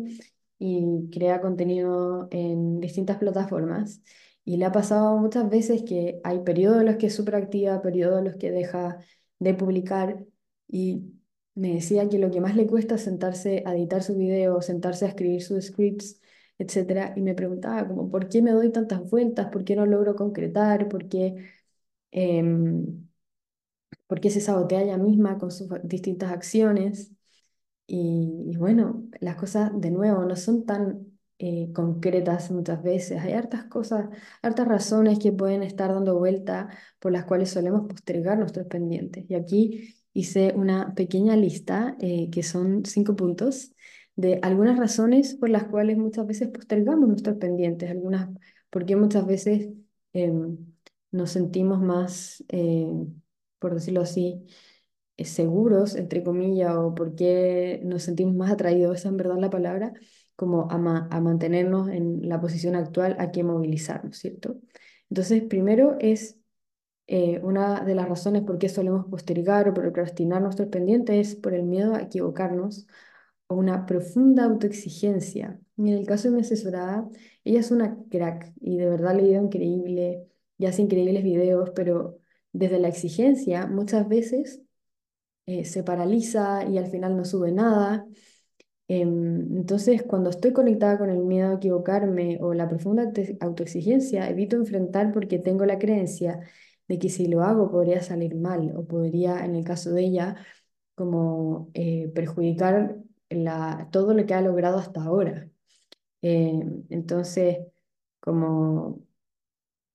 y 0.62 1.10
crea 1.10 1.40
contenido 1.40 2.28
en 2.30 2.80
distintas 2.80 3.18
plataformas. 3.18 4.00
Y 4.44 4.56
le 4.58 4.64
ha 4.66 4.72
pasado 4.72 5.16
muchas 5.18 5.48
veces 5.50 5.82
que 5.82 6.20
hay 6.24 6.40
periodos 6.40 6.80
en 6.80 6.86
los 6.86 6.96
que 6.96 7.06
es 7.06 7.14
súper 7.16 7.34
activa, 7.36 7.82
periodos 7.82 8.18
en 8.20 8.24
los 8.26 8.36
que 8.36 8.50
deja 8.52 8.98
de 9.40 9.54
publicar 9.54 10.24
y 10.68 11.02
me 11.54 11.74
decía 11.74 12.08
que 12.08 12.18
lo 12.18 12.30
que 12.30 12.40
más 12.40 12.54
le 12.56 12.66
cuesta 12.66 12.94
es 12.94 13.02
sentarse 13.02 13.62
a 13.66 13.74
editar 13.74 14.02
su 14.02 14.14
video, 14.16 14.62
sentarse 14.62 15.04
a 15.04 15.08
escribir 15.08 15.42
sus 15.42 15.66
scripts, 15.66 16.20
etcétera, 16.58 17.12
y 17.16 17.20
me 17.22 17.34
preguntaba 17.34 17.86
como, 17.88 18.10
¿por 18.10 18.28
qué 18.28 18.40
me 18.42 18.52
doy 18.52 18.70
tantas 18.72 19.08
vueltas? 19.10 19.48
¿Por 19.50 19.64
qué 19.64 19.74
no 19.76 19.84
logro 19.86 20.14
concretar? 20.16 20.88
¿Por 20.88 21.08
qué, 21.08 21.36
em, 22.12 23.08
¿por 24.06 24.20
qué 24.20 24.30
se 24.30 24.40
sabotea 24.40 24.82
ella 24.82 24.98
misma 24.98 25.38
con 25.38 25.50
sus 25.50 25.68
distintas 25.84 26.30
acciones? 26.32 27.12
Y, 27.86 28.56
bueno, 28.56 29.04
las 29.20 29.36
cosas 29.36 29.70
de 29.74 29.90
nuevo 29.90 30.24
no 30.24 30.36
son 30.36 30.64
tan 30.64 31.06
eh, 31.38 31.70
concretas 31.74 32.50
muchas 32.50 32.82
veces. 32.82 33.20
Hay 33.20 33.32
hartas 33.32 33.64
cosas, 33.64 34.08
hartas 34.42 34.66
razones 34.68 35.18
que 35.18 35.32
pueden 35.32 35.62
estar 35.62 35.92
dando 35.92 36.18
vuelta 36.18 36.68
por 36.98 37.12
las 37.12 37.24
cuales 37.24 37.50
solemos 37.50 37.82
postergar 37.88 38.38
nuestros 38.38 38.66
pendientes. 38.66 39.24
Y 39.28 39.34
aquí 39.34 39.94
hice 40.14 40.52
una 40.56 40.94
pequeña 40.94 41.36
lista, 41.36 41.96
eh, 42.00 42.30
que 42.30 42.42
son 42.42 42.84
cinco 42.84 43.16
puntos, 43.16 43.72
de 44.16 44.38
algunas 44.42 44.78
razones 44.78 45.34
por 45.34 45.48
las 45.50 45.64
cuales 45.64 45.96
muchas 45.98 46.26
veces 46.26 46.48
postergamos 46.48 47.08
nuestros 47.08 47.36
pendientes, 47.38 47.90
algunas 47.90 48.28
porque 48.70 48.96
muchas 48.96 49.26
veces 49.26 49.68
em, 50.14 50.56
nos 51.10 51.30
sentimos 51.30 51.80
más, 51.80 52.42
eh, 52.48 52.86
por 53.58 53.74
decirlo 53.74 54.00
así, 54.02 54.46
seguros, 55.18 55.94
entre 55.96 56.22
comillas, 56.22 56.74
o 56.76 56.94
porque 56.94 57.80
nos 57.84 58.02
sentimos 58.04 58.34
más 58.34 58.50
atraídos, 58.52 58.96
esa 58.96 59.08
es 59.08 59.12
en 59.12 59.16
verdad 59.18 59.38
la 59.38 59.50
palabra, 59.50 59.92
como 60.36 60.68
a, 60.70 60.76
a 61.10 61.20
mantenernos 61.20 61.88
en 61.88 62.28
la 62.28 62.40
posición 62.40 62.74
actual, 62.76 63.16
a 63.18 63.30
que 63.30 63.44
movilizarnos, 63.44 64.16
¿cierto? 64.18 64.56
Entonces, 65.08 65.42
primero 65.42 65.96
es 66.00 66.38
eh, 67.06 67.40
una 67.42 67.84
de 67.84 67.94
las 67.94 68.08
razones 68.08 68.42
por 68.42 68.58
qué 68.58 68.68
solemos 68.68 69.06
postergar 69.06 69.68
o 69.68 69.74
procrastinar 69.74 70.40
nuestros 70.40 70.68
pendientes 70.68 71.28
es 71.30 71.36
por 71.36 71.52
el 71.54 71.64
miedo 71.64 71.94
a 71.94 72.02
equivocarnos 72.02 72.86
o 73.48 73.56
una 73.56 73.86
profunda 73.86 74.44
autoexigencia. 74.44 75.60
Y 75.76 75.90
en 75.92 75.98
el 75.98 76.06
caso 76.06 76.28
de 76.30 76.36
mi 76.36 76.40
asesorada, 76.42 77.08
ella 77.44 77.60
es 77.60 77.70
una 77.70 77.98
crack 78.10 78.52
y 78.60 78.78
de 78.78 78.88
verdad 78.88 79.14
le 79.16 79.24
ido 79.28 79.42
increíble 79.42 80.26
y 80.58 80.66
hace 80.66 80.82
increíbles 80.82 81.22
videos, 81.24 81.70
pero 81.74 82.18
desde 82.52 82.80
la 82.80 82.88
exigencia 82.88 83.66
muchas 83.66 84.08
veces 84.08 84.61
eh, 85.46 85.64
se 85.64 85.84
paraliza 85.84 86.64
y 86.64 86.78
al 86.78 86.86
final 86.86 87.16
no 87.16 87.24
sube 87.24 87.52
nada 87.52 88.06
Em, 88.88 89.56
entonces, 89.56 90.02
cuando 90.02 90.28
estoy 90.30 90.52
conectada 90.52 90.98
con 90.98 91.08
el 91.10 91.18
miedo 91.18 91.50
a 91.50 91.54
equivocarme 91.54 92.38
o 92.42 92.52
la 92.52 92.68
profunda 92.68 93.10
autoexigencia, 93.40 94.28
evito 94.28 94.56
enfrentar 94.56 95.12
porque 95.12 95.38
tengo 95.38 95.64
la 95.64 95.78
creencia 95.78 96.40
de 96.88 96.98
que 96.98 97.08
si 97.08 97.26
lo 97.26 97.42
hago 97.42 97.70
podría 97.70 98.02
salir 98.02 98.34
mal 98.34 98.72
o 98.76 98.86
podría, 98.86 99.44
en 99.44 99.54
el 99.54 99.64
caso 99.64 99.92
de 99.92 100.02
ella, 100.02 100.36
como 100.94 101.70
eh, 101.74 102.10
perjudicar 102.14 102.96
la, 103.30 103.88
todo 103.92 104.14
lo 104.14 104.26
que 104.26 104.34
ha 104.34 104.42
logrado 104.42 104.78
hasta 104.78 105.02
ahora. 105.04 105.48
Em, 106.22 106.84
entonces, 106.90 107.58
como 108.20 109.02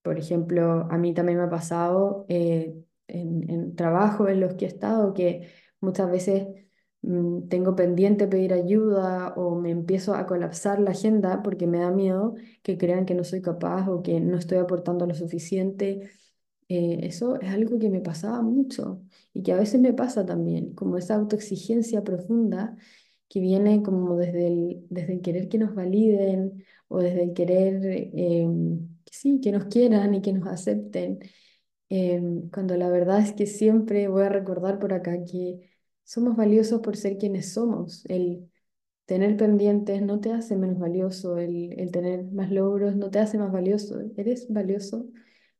por 0.02 0.18
ejemplo, 0.18 0.88
a 0.90 0.98
mí 0.98 1.14
también 1.14 1.38
me 1.38 1.44
ha 1.44 1.50
pasado 1.50 2.24
eh, 2.28 2.74
en, 3.08 3.50
en 3.50 3.76
trabajos 3.76 4.30
en 4.30 4.40
los 4.40 4.54
que 4.54 4.66
he 4.66 4.68
estado 4.68 5.14
que 5.14 5.48
muchas 5.80 6.10
veces 6.10 6.46
Mm, 7.02 7.48
tengo 7.48 7.76
pendiente 7.76 8.26
pedir 8.26 8.52
ayuda 8.52 9.32
o 9.36 9.54
me 9.54 9.70
empiezo 9.70 10.14
a 10.14 10.26
colapsar 10.26 10.80
la 10.80 10.90
agenda 10.90 11.42
porque 11.42 11.66
me 11.66 11.78
da 11.78 11.90
miedo 11.92 12.34
que 12.62 12.76
crean 12.76 13.06
que 13.06 13.14
no 13.14 13.22
soy 13.24 13.40
capaz 13.40 13.88
o 13.88 14.02
que 14.02 14.20
no 14.20 14.36
estoy 14.36 14.58
aportando 14.58 15.06
lo 15.06 15.14
suficiente. 15.14 16.10
Eh, 16.68 17.00
eso 17.04 17.40
es 17.40 17.50
algo 17.50 17.78
que 17.78 17.90
me 17.90 18.00
pasaba 18.00 18.42
mucho 18.42 19.02
y 19.32 19.42
que 19.42 19.52
a 19.52 19.56
veces 19.56 19.80
me 19.80 19.94
pasa 19.94 20.26
también, 20.26 20.74
como 20.74 20.98
esa 20.98 21.14
autoexigencia 21.16 22.04
profunda 22.04 22.76
que 23.28 23.40
viene 23.40 23.82
como 23.82 24.16
desde 24.16 24.48
el, 24.48 24.86
desde 24.90 25.20
querer 25.20 25.48
que 25.48 25.58
nos 25.58 25.74
validen 25.74 26.64
o 26.88 26.98
desde 27.00 27.22
el 27.24 27.32
querer, 27.34 28.10
em, 28.14 28.88
sí, 29.10 29.40
que 29.40 29.52
nos 29.52 29.66
quieran 29.66 30.14
y 30.14 30.22
que 30.22 30.32
nos 30.32 30.48
acepten. 30.48 31.20
Em, 31.90 32.50
cuando 32.50 32.76
la 32.76 32.90
verdad 32.90 33.20
es 33.20 33.32
que 33.32 33.46
siempre 33.46 34.08
voy 34.08 34.24
a 34.24 34.28
recordar 34.28 34.78
por 34.78 34.92
acá 34.92 35.24
que 35.24 35.70
somos 36.04 36.36
valiosos 36.36 36.80
por 36.80 36.96
ser 36.96 37.18
quienes 37.18 37.52
somos. 37.54 38.04
El 38.06 38.50
tener 39.06 39.36
pendientes 39.36 40.02
no 40.02 40.20
te 40.20 40.32
hace 40.32 40.56
menos 40.56 40.78
valioso, 40.78 41.38
el, 41.38 41.74
el 41.78 41.90
tener 41.92 42.24
más 42.32 42.50
logros 42.50 42.96
no 42.96 43.10
te 43.10 43.20
hace 43.20 43.38
más 43.38 43.52
valioso. 43.52 44.00
Eres 44.16 44.48
valioso, 44.52 45.06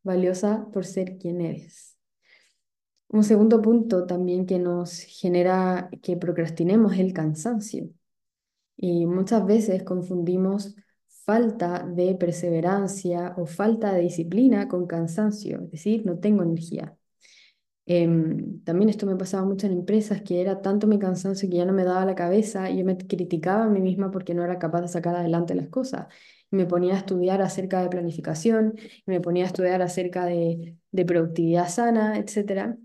valiosa 0.02 0.68
por 0.72 0.84
ser 0.86 1.18
quien 1.18 1.40
eres. 1.40 1.96
Un 3.08 3.24
segundo 3.24 3.62
punto 3.62 4.06
también 4.06 4.44
que 4.46 4.58
nos 4.58 5.00
genera 5.00 5.88
que 6.02 6.16
procrastinemos 6.16 6.92
es 6.94 7.00
el 7.00 7.12
cansancio. 7.14 7.88
Y 8.76 9.06
muchas 9.06 9.46
veces 9.46 9.84
confundimos 9.84 10.76
falta 11.28 11.84
de 11.86 12.14
perseverancia 12.14 13.34
o 13.36 13.44
falta 13.44 13.92
de 13.92 14.00
disciplina 14.00 14.66
con 14.66 14.86
cansancio, 14.86 15.60
es 15.64 15.72
decir, 15.72 16.06
no 16.06 16.18
tengo 16.18 16.42
energía. 16.42 16.96
Em, 17.84 18.62
también 18.64 18.88
esto 18.88 19.04
me 19.04 19.14
pasaba 19.16 19.44
mucho 19.44 19.66
en 19.66 19.74
empresas, 19.74 20.22
que 20.22 20.40
era 20.40 20.62
tanto 20.62 20.86
mi 20.86 20.98
cansancio 20.98 21.48
que 21.50 21.56
ya 21.58 21.66
no 21.66 21.74
me 21.74 21.84
daba 21.84 22.06
la 22.06 22.14
cabeza 22.14 22.70
y 22.70 22.78
yo 22.78 22.84
me 22.86 22.96
criticaba 22.96 23.64
a 23.64 23.68
mí 23.68 23.80
misma 23.82 24.10
porque 24.10 24.34
no 24.34 24.42
era 24.42 24.58
capaz 24.58 24.80
de 24.82 24.88
sacar 24.88 25.16
adelante 25.16 25.54
las 25.54 25.68
cosas. 25.68 26.06
Me 26.50 26.64
ponía 26.64 26.94
a 26.94 26.98
estudiar 26.98 27.42
acerca 27.42 27.82
de 27.82 27.90
planificación, 27.90 28.76
me 29.04 29.20
ponía 29.20 29.44
a 29.44 29.48
estudiar 29.48 29.82
acerca 29.82 30.24
de, 30.24 30.76
de 30.92 31.04
productividad 31.04 31.68
sana, 31.68 32.18
etc. 32.18 32.76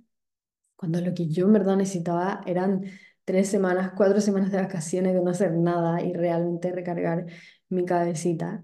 Cuando 0.75 1.01
lo 1.01 1.13
que 1.13 1.27
yo 1.29 1.45
en 1.47 1.53
verdad 1.53 1.77
necesitaba 1.77 2.41
eran 2.45 2.83
tres 3.25 3.49
semanas, 3.49 3.93
cuatro 3.95 4.19
semanas 4.21 4.51
de 4.51 4.57
vacaciones 4.61 5.13
de 5.13 5.21
no 5.21 5.31
hacer 5.31 5.53
nada 5.53 6.01
y 6.01 6.13
realmente 6.13 6.71
recargar 6.73 7.25
mi 7.73 7.85
cabecita. 7.85 8.63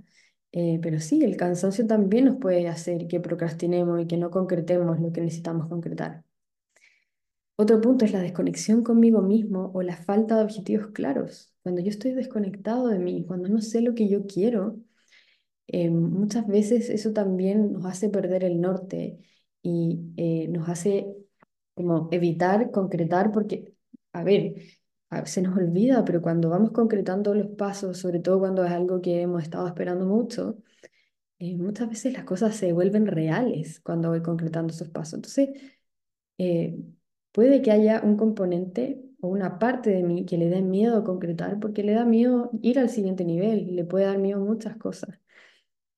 Eh, 0.51 0.79
pero 0.81 0.99
sí, 0.99 1.23
el 1.23 1.37
cansancio 1.37 1.85
también 1.87 2.25
nos 2.25 2.37
puede 2.37 2.67
hacer 2.67 3.07
que 3.07 3.19
procrastinemos 3.19 4.01
y 4.01 4.07
que 4.07 4.17
no 4.17 4.31
concretemos 4.31 4.99
lo 4.99 5.11
que 5.11 5.21
necesitamos 5.21 5.67
concretar. 5.67 6.23
Otro 7.55 7.81
punto 7.81 8.05
es 8.05 8.13
la 8.13 8.21
desconexión 8.21 8.83
conmigo 8.83 9.21
mismo 9.21 9.71
o 9.73 9.81
la 9.81 9.97
falta 9.97 10.37
de 10.37 10.43
objetivos 10.45 10.87
claros. 10.93 11.53
Cuando 11.61 11.81
yo 11.81 11.89
estoy 11.89 12.13
desconectado 12.13 12.87
de 12.87 12.99
mí, 12.99 13.25
cuando 13.25 13.49
no 13.49 13.61
sé 13.61 13.81
lo 13.81 13.93
que 13.95 14.07
yo 14.07 14.25
quiero, 14.25 14.77
eh, 15.67 15.89
muchas 15.89 16.47
veces 16.47 16.89
eso 16.89 17.13
también 17.13 17.73
nos 17.73 17.85
hace 17.85 18.09
perder 18.09 18.43
el 18.43 18.61
norte 18.61 19.19
y 19.61 19.99
eh, 20.17 20.47
nos 20.49 20.69
hace 20.69 21.07
como 21.75 22.09
evitar 22.11 22.71
concretar, 22.71 23.31
porque, 23.31 23.73
a 24.13 24.23
ver, 24.23 24.55
se 25.25 25.41
nos 25.41 25.57
olvida, 25.57 26.05
pero 26.05 26.21
cuando 26.21 26.49
vamos 26.49 26.71
concretando 26.71 27.33
los 27.33 27.47
pasos, 27.47 27.97
sobre 27.97 28.19
todo 28.19 28.39
cuando 28.39 28.63
es 28.65 28.71
algo 28.71 29.01
que 29.01 29.21
hemos 29.21 29.43
estado 29.43 29.67
esperando 29.67 30.05
mucho, 30.05 30.57
eh, 31.39 31.57
muchas 31.57 31.89
veces 31.89 32.13
las 32.13 32.25
cosas 32.25 32.55
se 32.55 32.73
vuelven 32.73 33.07
reales 33.07 33.79
cuando 33.81 34.09
voy 34.09 34.21
concretando 34.21 34.73
esos 34.73 34.89
pasos. 34.89 35.15
Entonces, 35.15 35.49
eh, 36.37 36.77
puede 37.31 37.61
que 37.61 37.71
haya 37.71 38.01
un 38.03 38.17
componente 38.17 39.03
o 39.21 39.29
una 39.29 39.59
parte 39.59 39.89
de 39.91 40.03
mí 40.03 40.25
que 40.25 40.37
le 40.37 40.49
dé 40.49 40.61
miedo 40.61 40.97
a 40.97 41.03
concretar 41.03 41.59
porque 41.59 41.83
le 41.83 41.93
da 41.93 42.05
miedo 42.05 42.51
ir 42.61 42.79
al 42.79 42.89
siguiente 42.89 43.25
nivel, 43.25 43.75
le 43.75 43.85
puede 43.85 44.05
dar 44.05 44.17
miedo 44.19 44.39
muchas 44.41 44.77
cosas. 44.77 45.19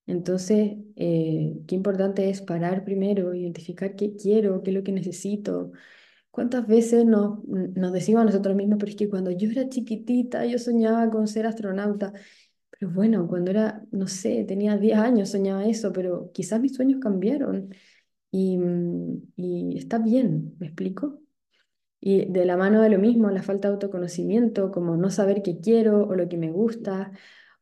Entonces, 0.07 0.73
eh, 0.95 1.55
qué 1.67 1.75
importante 1.75 2.29
es 2.29 2.41
parar 2.41 2.83
primero, 2.83 3.33
identificar 3.33 3.95
qué 3.95 4.15
quiero, 4.15 4.61
qué 4.63 4.71
es 4.71 4.75
lo 4.77 4.83
que 4.83 4.91
necesito. 4.91 5.71
¿Cuántas 6.31 6.65
veces 6.67 7.05
nos, 7.05 7.43
nos 7.45 7.91
decimos 7.93 8.21
a 8.21 8.25
nosotros 8.25 8.55
mismos, 8.55 8.77
pero 8.79 8.89
es 8.91 8.95
que 8.97 9.09
cuando 9.09 9.31
yo 9.31 9.49
era 9.51 9.67
chiquitita 9.69 10.45
yo 10.45 10.57
soñaba 10.59 11.09
con 11.09 11.27
ser 11.27 11.45
astronauta? 11.45 12.13
Pero 12.71 12.91
bueno, 12.91 13.27
cuando 13.27 13.51
era, 13.51 13.85
no 13.91 14.07
sé, 14.07 14.45
tenía 14.45 14.77
10 14.77 14.97
años 14.97 15.29
soñaba 15.29 15.65
eso, 15.65 15.91
pero 15.93 16.31
quizás 16.33 16.61
mis 16.61 16.75
sueños 16.75 16.99
cambiaron 17.01 17.69
y, 18.31 18.59
y 19.35 19.77
está 19.77 19.99
bien, 19.99 20.55
¿me 20.59 20.67
explico? 20.67 21.19
Y 21.99 22.25
de 22.31 22.45
la 22.45 22.57
mano 22.57 22.81
de 22.81 22.89
lo 22.89 22.99
mismo, 22.99 23.29
la 23.31 23.43
falta 23.43 23.67
de 23.67 23.75
autoconocimiento, 23.75 24.71
como 24.71 24.97
no 24.97 25.09
saber 25.11 25.43
qué 25.43 25.59
quiero 25.59 26.07
o 26.07 26.15
lo 26.15 26.27
que 26.29 26.37
me 26.37 26.51
gusta, 26.51 27.11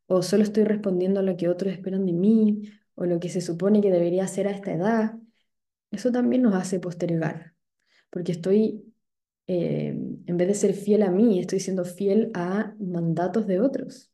o 0.08 0.22
solo 0.24 0.44
estoy 0.44 0.64
respondiendo 0.66 1.20
a 1.22 1.24
lo 1.24 1.38
que 1.38 1.50
otros 1.50 1.74
esperan 1.74 2.06
de 2.06 2.14
mí, 2.14 2.64
o 2.96 3.06
lo 3.06 3.20
que 3.20 3.30
se 3.30 3.42
supone 3.42 3.82
que 3.82 3.92
debería 3.92 4.24
hacer 4.26 4.48
a 4.48 4.52
esta 4.52 4.74
edad, 4.74 5.16
eso 5.92 6.12
también 6.12 6.44
nos 6.44 6.56
hace 6.56 6.80
postergar, 6.80 7.56
porque 8.10 8.32
estoy, 8.34 8.94
eh, 9.48 9.90
en 10.26 10.38
vez 10.38 10.48
de 10.48 10.56
ser 10.56 10.74
fiel 10.74 11.04
a 11.04 11.12
mí, 11.12 11.40
estoy 11.40 11.60
siendo 11.60 11.86
fiel 11.86 12.32
a 12.34 12.76
mandatos 12.80 13.48
de 13.48 13.60
otros. 13.62 14.12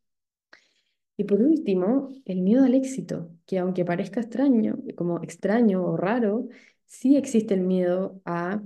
Y 1.18 1.24
por 1.24 1.42
último, 1.42 2.12
el 2.26 2.42
miedo 2.42 2.64
al 2.66 2.74
éxito, 2.74 3.32
que 3.46 3.60
aunque 3.60 3.86
parezca 3.86 4.20
extraño, 4.20 4.78
como 4.96 5.22
extraño 5.24 5.84
o 5.86 5.96
raro, 5.98 6.48
sí 6.86 7.16
existe 7.16 7.54
el 7.54 7.62
miedo 7.62 8.22
a 8.26 8.62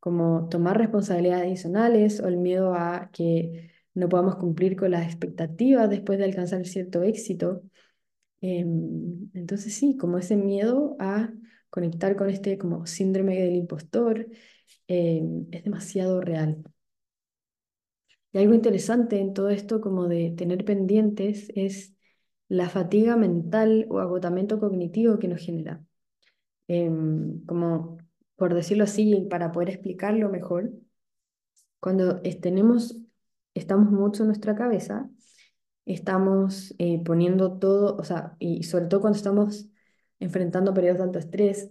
como 0.00 0.48
tomar 0.48 0.78
responsabilidades 0.78 1.44
adicionales 1.46 2.20
o 2.20 2.26
el 2.28 2.36
miedo 2.38 2.74
a 2.74 3.10
que 3.12 3.70
no 3.94 4.08
podamos 4.08 4.36
cumplir 4.36 4.76
con 4.76 4.90
las 4.90 5.06
expectativas 5.06 5.88
después 5.90 6.18
de 6.18 6.24
alcanzar 6.24 6.66
cierto 6.66 7.02
éxito. 7.04 7.62
Em, 8.40 9.30
entonces 9.34 9.74
sí, 9.74 9.96
como 9.96 10.18
ese 10.18 10.36
miedo 10.36 10.96
a 10.98 11.32
conectar 11.70 12.16
con 12.16 12.28
este 12.30 12.58
como 12.58 12.86
síndrome 12.86 13.40
del 13.40 13.54
impostor 13.54 14.28
em, 14.86 15.46
es 15.52 15.64
demasiado 15.64 16.20
real. 16.20 16.62
Y 18.32 18.38
algo 18.38 18.54
interesante 18.54 19.20
en 19.20 19.34
todo 19.34 19.50
esto 19.50 19.80
como 19.80 20.08
de 20.08 20.30
tener 20.36 20.64
pendientes 20.64 21.48
es 21.54 21.94
la 22.48 22.68
fatiga 22.68 23.16
mental 23.16 23.86
o 23.90 23.98
agotamiento 24.00 24.58
cognitivo 24.60 25.18
que 25.18 25.28
nos 25.28 25.40
genera. 25.44 25.82
Em, 26.68 27.44
como 27.46 27.98
por 28.36 28.54
decirlo 28.54 28.84
así, 28.84 29.26
para 29.30 29.52
poder 29.52 29.70
explicarlo 29.70 30.28
mejor, 30.28 30.72
cuando 31.80 32.20
tenemos, 32.40 32.98
estamos 33.54 33.90
mucho 33.92 34.22
en 34.22 34.28
nuestra 34.28 34.54
cabeza, 34.54 35.10
estamos 35.84 36.74
eh, 36.78 37.02
poniendo 37.04 37.58
todo, 37.58 37.96
o 37.96 38.04
sea, 38.04 38.36
y 38.38 38.62
sobre 38.64 38.86
todo 38.86 39.00
cuando 39.00 39.16
estamos 39.16 39.68
enfrentando 40.20 40.74
periodos 40.74 40.98
de 40.98 41.04
alto 41.04 41.18
estrés, 41.18 41.70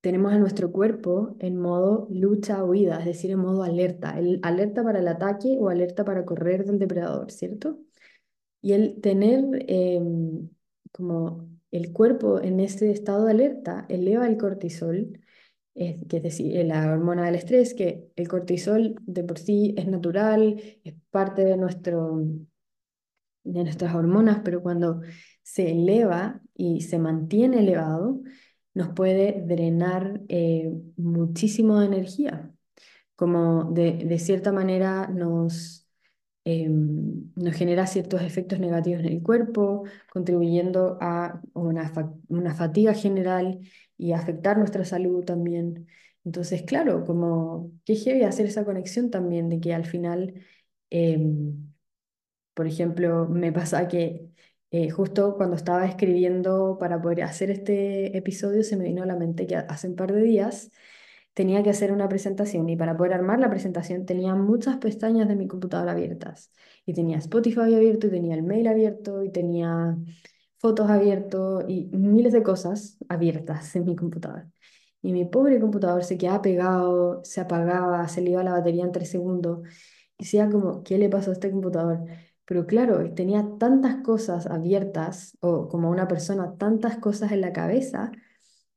tenemos 0.00 0.32
a 0.32 0.38
nuestro 0.38 0.70
cuerpo 0.72 1.36
en 1.40 1.56
modo 1.58 2.06
lucha-huida, 2.10 3.00
es 3.00 3.06
decir, 3.06 3.30
en 3.32 3.40
modo 3.40 3.62
alerta, 3.64 4.18
el, 4.18 4.40
alerta 4.42 4.82
para 4.84 5.00
el 5.00 5.08
ataque 5.08 5.56
o 5.58 5.68
alerta 5.68 6.04
para 6.04 6.24
correr 6.24 6.64
del 6.64 6.78
depredador, 6.78 7.30
¿cierto? 7.30 7.80
Y 8.62 8.72
el 8.72 9.00
tener 9.00 9.44
em, 9.68 10.48
como 10.92 11.48
el 11.70 11.92
cuerpo 11.92 12.40
en 12.40 12.60
este 12.60 12.90
estado 12.90 13.24
de 13.26 13.32
alerta 13.32 13.86
eleva 13.88 14.26
el 14.26 14.36
cortisol, 14.38 15.20
que 15.74 16.16
es 16.16 16.22
decir, 16.22 16.64
la 16.66 16.92
hormona 16.92 17.26
del 17.26 17.36
estrés, 17.36 17.72
que 17.74 18.10
el 18.16 18.26
cortisol 18.26 18.96
de 19.02 19.22
por 19.22 19.38
sí 19.38 19.74
es 19.76 19.86
natural, 19.86 20.60
es 20.82 20.94
parte 21.10 21.44
de, 21.44 21.56
nuestro, 21.56 22.20
de 23.44 23.62
nuestras 23.64 23.94
hormonas, 23.94 24.40
pero 24.44 24.60
cuando 24.60 25.02
se 25.42 25.70
eleva 25.70 26.40
y 26.54 26.80
se 26.80 26.98
mantiene 26.98 27.60
elevado, 27.60 28.20
nos 28.78 28.90
puede 28.90 29.42
drenar 29.44 30.20
eh, 30.28 30.72
muchísimo 30.96 31.80
de 31.80 31.86
energía, 31.86 32.52
como 33.16 33.64
de, 33.72 33.94
de 33.94 34.18
cierta 34.20 34.52
manera 34.52 35.08
nos, 35.08 35.88
em, 36.44 37.32
nos 37.34 37.54
genera 37.56 37.88
ciertos 37.88 38.22
efectos 38.22 38.60
negativos 38.60 39.00
en 39.00 39.08
el 39.14 39.22
cuerpo, 39.22 39.82
contribuyendo 40.12 40.96
a 41.00 41.40
una, 41.54 41.90
fatiga 42.54 42.94
general 42.94 43.58
y 43.96 44.12
afectar 44.12 44.58
nuestra 44.58 44.84
salud 44.84 45.24
también. 45.24 45.88
Entonces, 46.24 46.62
claro, 46.62 47.04
como 47.04 47.72
qué 47.84 47.96
heavy 47.96 48.22
hacer 48.22 48.46
esa 48.46 48.64
conexión 48.64 49.10
también 49.10 49.48
de 49.48 49.58
que 49.60 49.74
al 49.74 49.86
final, 49.86 50.34
em, 50.90 51.72
por 52.54 52.66
ejemplo, 52.68 53.28
me 53.28 53.52
pasa 53.52 53.88
que 53.88 54.28
eh, 54.70 54.90
justo 54.90 55.36
cuando 55.36 55.56
estaba 55.56 55.86
escribiendo 55.86 56.76
para 56.78 57.00
poder 57.00 57.22
hacer 57.22 57.50
este 57.50 58.16
episodio, 58.16 58.62
se 58.62 58.76
me 58.76 58.84
vino 58.84 59.02
a 59.02 59.06
la 59.06 59.16
mente 59.16 59.46
que 59.46 59.56
hace 59.56 59.88
un 59.88 59.96
par 59.96 60.12
de 60.12 60.22
días 60.22 60.70
tenía 61.34 61.62
que 61.62 61.70
hacer 61.70 61.92
una 61.92 62.08
presentación 62.08 62.68
y 62.68 62.76
para 62.76 62.96
poder 62.96 63.14
armar 63.14 63.38
la 63.38 63.48
presentación 63.50 64.04
tenía 64.06 64.34
muchas 64.34 64.78
pestañas 64.78 65.28
de 65.28 65.36
mi 65.36 65.46
computadora 65.46 65.92
abiertas 65.92 66.52
y 66.84 66.94
tenía 66.94 67.18
Spotify 67.18 67.74
abierto 67.74 68.08
y 68.08 68.10
tenía 68.10 68.34
el 68.34 68.42
mail 68.42 68.66
abierto 68.66 69.22
y 69.22 69.30
tenía 69.30 69.96
fotos 70.58 70.90
abiertos 70.90 71.64
y 71.68 71.86
miles 71.92 72.32
de 72.32 72.42
cosas 72.42 72.98
abiertas 73.08 73.74
en 73.76 73.84
mi 73.84 73.96
computador. 73.96 74.48
Y 75.00 75.12
mi 75.12 75.24
pobre 75.24 75.60
computador 75.60 76.04
se 76.04 76.18
quedaba 76.18 76.42
pegado, 76.42 77.22
se 77.24 77.40
apagaba, 77.40 78.08
se 78.08 78.20
le 78.20 78.30
iba 78.30 78.42
la 78.42 78.52
batería 78.52 78.84
en 78.84 78.92
tres 78.92 79.10
segundos. 79.10 79.60
Y 80.18 80.24
decía 80.24 80.50
como, 80.50 80.82
¿qué 80.82 80.98
le 80.98 81.08
pasó 81.08 81.30
a 81.30 81.34
este 81.34 81.50
computador? 81.50 82.04
Pero 82.48 82.66
claro, 82.66 83.12
tenía 83.14 83.46
tantas 83.58 83.96
cosas 84.02 84.46
abiertas, 84.46 85.36
o 85.40 85.68
como 85.68 85.90
una 85.90 86.08
persona, 86.08 86.56
tantas 86.58 86.98
cosas 86.98 87.32
en 87.32 87.42
la 87.42 87.52
cabeza, 87.52 88.12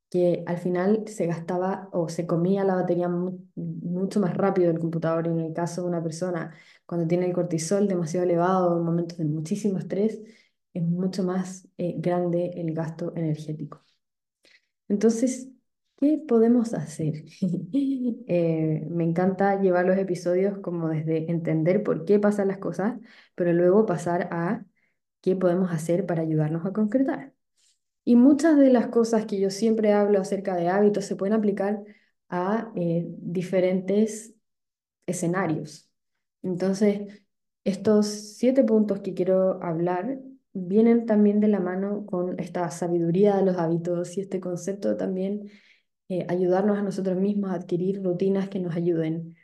que 0.10 0.43
al 0.47 0.57
final 0.57 1.05
se 1.07 1.25
gastaba 1.27 1.89
o 1.93 2.10
se 2.10 2.27
comía 2.27 2.65
la 2.65 2.75
batería 2.75 3.10
mucho 3.55 4.19
más 4.19 4.36
rápido 4.38 4.69
del 4.69 4.79
computador. 4.79 5.27
Y 5.27 5.29
en 5.31 5.39
el 5.41 5.53
caso 5.53 5.84
de 5.84 5.88
una 5.89 6.03
persona, 6.03 6.53
cuando 6.86 7.07
tiene 7.07 7.27
el 7.27 7.34
cortisol 7.34 7.88
demasiado 7.88 8.25
elevado, 8.25 8.77
en 8.77 8.84
momentos 8.86 9.17
de 9.17 9.25
muchísimo 9.25 9.79
estrés, 9.79 10.21
es 10.73 10.84
mucho 10.84 11.23
más 11.23 11.67
eh, 11.77 11.95
grande 11.97 12.51
el 12.55 12.73
gasto 12.73 13.13
energético. 13.15 13.84
Entonces, 14.89 15.50
¿qué 16.01 16.19
podemos 16.27 16.73
hacer? 16.73 17.25
Eh, 18.27 18.87
me 18.89 19.03
encanta 19.05 19.61
llevar 19.61 19.85
los 19.85 19.97
episodios 19.97 20.59
como 20.59 20.89
desde 20.89 21.29
entender 21.31 21.83
por 21.83 22.05
qué 22.05 22.19
pasan 22.19 22.47
las 22.49 22.59
cosas, 22.59 22.99
pero 23.35 23.53
luego 23.53 23.85
pasar 23.85 24.29
a 24.31 24.65
qué 25.21 25.35
podemos 25.35 25.71
hacer 25.71 26.05
para 26.05 26.23
ayudarnos 26.23 26.65
a 26.65 26.73
concretar. 26.73 27.33
Y 28.05 28.15
muchas 28.17 28.57
de 28.57 28.71
las 28.71 28.87
cosas 28.87 29.25
que 29.27 29.39
yo 29.39 29.49
siempre 29.51 29.93
hablo 29.93 30.21
acerca 30.21 30.55
de 30.55 30.69
hábitos 30.69 31.05
se 31.05 31.15
pueden 31.17 31.33
aplicar 31.35 31.83
a 32.29 32.71
eh, 32.75 33.05
diferentes 33.07 34.33
escenarios. 35.07 35.89
Entonces, 36.43 37.23
estos 37.63 38.07
siete 38.07 38.63
puntos 38.63 39.01
que 39.01 39.13
quiero 39.13 39.61
hablar 39.63 40.19
vienen 40.53 41.05
también 41.05 41.39
de 41.39 41.47
la 41.47 41.59
mano 41.59 42.05
con 42.05 42.39
esta 42.39 42.69
sabiduría 42.71 43.37
de 43.37 43.45
los 43.45 43.57
hábitos 43.57 44.17
y 44.17 44.21
este 44.21 44.39
concepto 44.39 44.97
también 44.97 45.49
eh, 46.12 46.26
ayudarnos 46.28 46.78
a 46.78 46.82
nosotros 46.82 47.17
mismos 47.17 47.52
a 47.52 47.54
adquirir 47.54 48.04
rutinas 48.04 48.50
que 48.50 48.60
nos 48.60 48.76
ayuden 48.76 49.38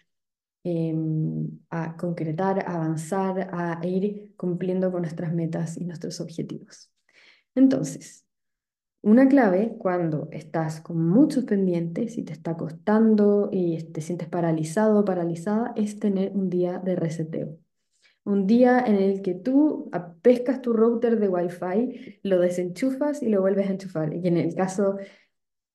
em, 0.63 1.47
a 1.69 1.95
concretar, 1.95 2.59
a 2.59 2.75
avanzar, 2.75 3.49
a 3.53 3.79
ir 3.85 4.33
cumpliendo 4.35 4.91
con 4.91 5.03
nuestras 5.03 5.33
metas 5.33 5.77
y 5.77 5.85
nuestros 5.85 6.19
objetivos. 6.19 6.91
Entonces, 7.55 8.25
una 9.01 9.29
clave 9.29 9.75
cuando 9.79 10.27
estás 10.31 10.81
con 10.81 11.07
muchos 11.07 11.45
pendientes 11.45 12.17
y 12.17 12.23
te 12.23 12.33
está 12.33 12.57
costando 12.57 13.49
y 13.49 13.81
te 13.93 14.01
sientes 14.01 14.27
paralizado 14.27 14.99
o 14.99 15.05
paralizada 15.05 15.71
es 15.77 15.99
tener 15.99 16.33
un 16.33 16.49
día 16.49 16.79
de 16.79 16.95
reseteo 16.97 17.59
un 18.27 18.45
día 18.45 18.83
en 18.85 18.95
el 18.97 19.21
que 19.21 19.35
tú 19.35 19.89
pescas 20.21 20.61
tu 20.61 20.73
router 20.73 21.17
de 21.17 21.29
Wi-Fi, 21.29 22.19
lo 22.23 22.39
desenchufas 22.39 23.23
y 23.23 23.29
lo 23.29 23.39
vuelves 23.39 23.69
a 23.69 23.71
enchufar. 23.71 24.13
Y 24.13 24.27
en 24.27 24.35
el 24.35 24.53
caso, 24.53 24.97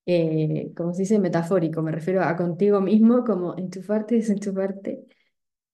eh, 0.06 0.72
como 0.76 0.92
se 0.94 1.02
dice, 1.02 1.18
metafórico, 1.18 1.82
me 1.82 1.92
refiero 1.92 2.22
a 2.22 2.36
contigo 2.36 2.80
mismo, 2.80 3.24
como 3.24 3.56
enchufarte 3.56 4.16
y 4.16 4.18
desenchufarte, 4.18 5.04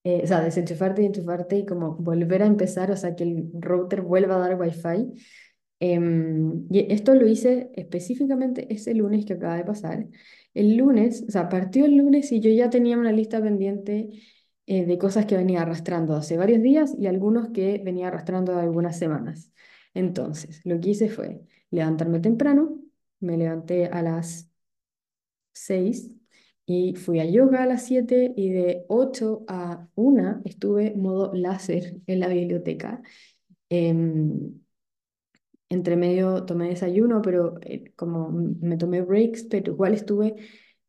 eh, 0.03 0.21
o 0.23 0.27
sea, 0.27 0.41
desenchufarte 0.41 1.03
y 1.03 1.05
enchufarte 1.07 1.57
y 1.57 1.65
como 1.65 1.95
volver 1.95 2.43
a 2.43 2.45
empezar, 2.47 2.91
o 2.91 2.97
sea, 2.97 3.15
que 3.15 3.23
el 3.23 3.49
router 3.53 4.01
vuelva 4.01 4.35
a 4.37 4.39
dar 4.39 4.59
Wi-Fi. 4.59 5.13
Em, 5.81 6.67
y 6.69 6.91
esto 6.93 7.15
lo 7.15 7.27
hice 7.27 7.71
específicamente 7.75 8.67
ese 8.73 8.93
lunes 8.93 9.25
que 9.25 9.33
acaba 9.33 9.55
de 9.57 9.63
pasar. 9.65 10.07
El 10.53 10.75
lunes, 10.77 11.23
o 11.27 11.31
sea, 11.31 11.47
partió 11.49 11.85
el 11.85 11.95
lunes 11.97 12.31
y 12.31 12.39
yo 12.41 12.49
ya 12.51 12.69
tenía 12.69 12.97
una 12.97 13.11
lista 13.11 13.41
pendiente 13.41 14.09
eh, 14.65 14.85
de 14.85 14.97
cosas 14.97 15.25
que 15.25 15.37
venía 15.37 15.61
arrastrando 15.61 16.15
hace 16.15 16.37
varios 16.37 16.61
días 16.61 16.95
y 16.99 17.07
algunos 17.07 17.49
que 17.49 17.81
venía 17.83 18.07
arrastrando 18.09 18.57
algunas 18.57 18.97
semanas. 18.99 19.51
Entonces, 19.93 20.61
lo 20.65 20.79
que 20.79 20.89
hice 20.91 21.09
fue 21.09 21.41
levantarme 21.71 22.19
temprano, 22.19 22.79
me 23.19 23.37
levanté 23.37 23.87
a 23.87 24.01
las 24.01 24.49
6 25.53 26.11
y 26.65 26.95
fui 26.95 27.19
a 27.19 27.25
yoga 27.25 27.63
a 27.63 27.65
las 27.65 27.85
7 27.85 28.33
y 28.35 28.49
de 28.51 28.85
8 28.87 29.43
a 29.47 29.87
1 29.95 30.41
estuve 30.45 30.95
modo 30.95 31.33
láser 31.33 31.97
en 32.07 32.19
la 32.19 32.27
biblioteca. 32.27 33.01
Em, 33.69 34.61
entre 35.69 35.95
medio 35.95 36.45
tomé 36.45 36.69
desayuno, 36.69 37.21
pero 37.21 37.59
eh, 37.61 37.93
como 37.95 38.29
me 38.31 38.77
tomé 38.77 39.01
breaks, 39.01 39.43
pero 39.43 39.73
igual 39.73 39.93
estuve 39.93 40.35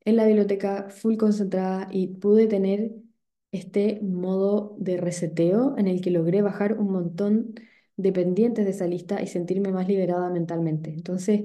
en 0.04 0.16
la 0.16 0.26
biblioteca 0.26 0.88
full 0.90 1.16
concentrada 1.16 1.88
y 1.90 2.08
pude 2.08 2.46
tener 2.46 2.92
este 3.52 4.00
modo 4.02 4.76
de 4.78 4.96
reseteo 4.96 5.76
en 5.76 5.88
el 5.88 6.00
que 6.00 6.10
logré 6.10 6.40
bajar 6.42 6.78
un 6.78 6.90
montón 6.92 7.54
de 7.96 8.12
pendientes 8.12 8.64
de 8.64 8.70
esa 8.72 8.86
lista 8.86 9.20
y 9.22 9.26
sentirme 9.26 9.72
más 9.72 9.88
liberada 9.88 10.30
mentalmente. 10.30 10.90
Entonces, 10.90 11.42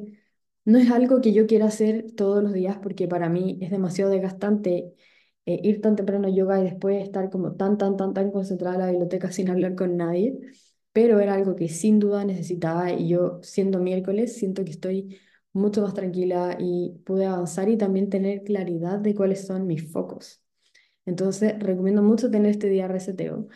no 0.65 0.77
es 0.79 0.91
algo 0.91 1.21
que 1.21 1.33
yo 1.33 1.47
quiera 1.47 1.65
hacer 1.67 2.11
todos 2.15 2.43
los 2.43 2.53
días 2.53 2.77
porque 2.81 3.07
para 3.07 3.29
mí 3.29 3.57
es 3.61 3.71
demasiado 3.71 4.11
desgastante 4.11 4.93
eh, 5.45 5.59
ir 5.63 5.81
tan 5.81 5.95
temprano 5.95 6.27
a 6.27 6.31
yoga 6.31 6.59
y 6.59 6.63
después 6.63 7.03
estar 7.03 7.29
como 7.29 7.53
tan, 7.55 7.77
tan, 7.77 7.97
tan, 7.97 8.13
tan 8.13 8.31
concentrada 8.31 8.75
en 8.75 8.81
la 8.81 8.87
biblioteca 8.91 9.31
sin 9.31 9.49
hablar 9.49 9.75
con 9.75 9.97
nadie 9.97 10.37
pero 10.93 11.19
era 11.19 11.33
algo 11.35 11.55
que 11.55 11.67
sin 11.69 11.99
duda 11.99 12.23
necesitaba 12.25 12.91
y 12.91 13.09
yo 13.09 13.39
siendo 13.43 13.79
miércoles 13.79 14.37
siento 14.37 14.63
que 14.65 14.71
estoy 14.71 15.19
mucho 15.53 15.81
más 15.81 15.93
tranquila 15.93 16.57
y 16.59 16.99
pude 17.05 17.25
avanzar 17.25 17.69
y 17.69 17.77
también 17.77 18.09
tener 18.09 18.43
claridad 18.43 18.99
de 18.99 19.15
cuáles 19.15 19.45
son 19.47 19.67
mis 19.67 19.89
focos. 19.91 20.41
Entonces, 21.05 21.53
recomiendo 21.59 22.01
mucho 22.01 22.31
tener 22.31 22.51
este 22.51 22.67
día 22.69 22.87
reseteo. 22.87 23.47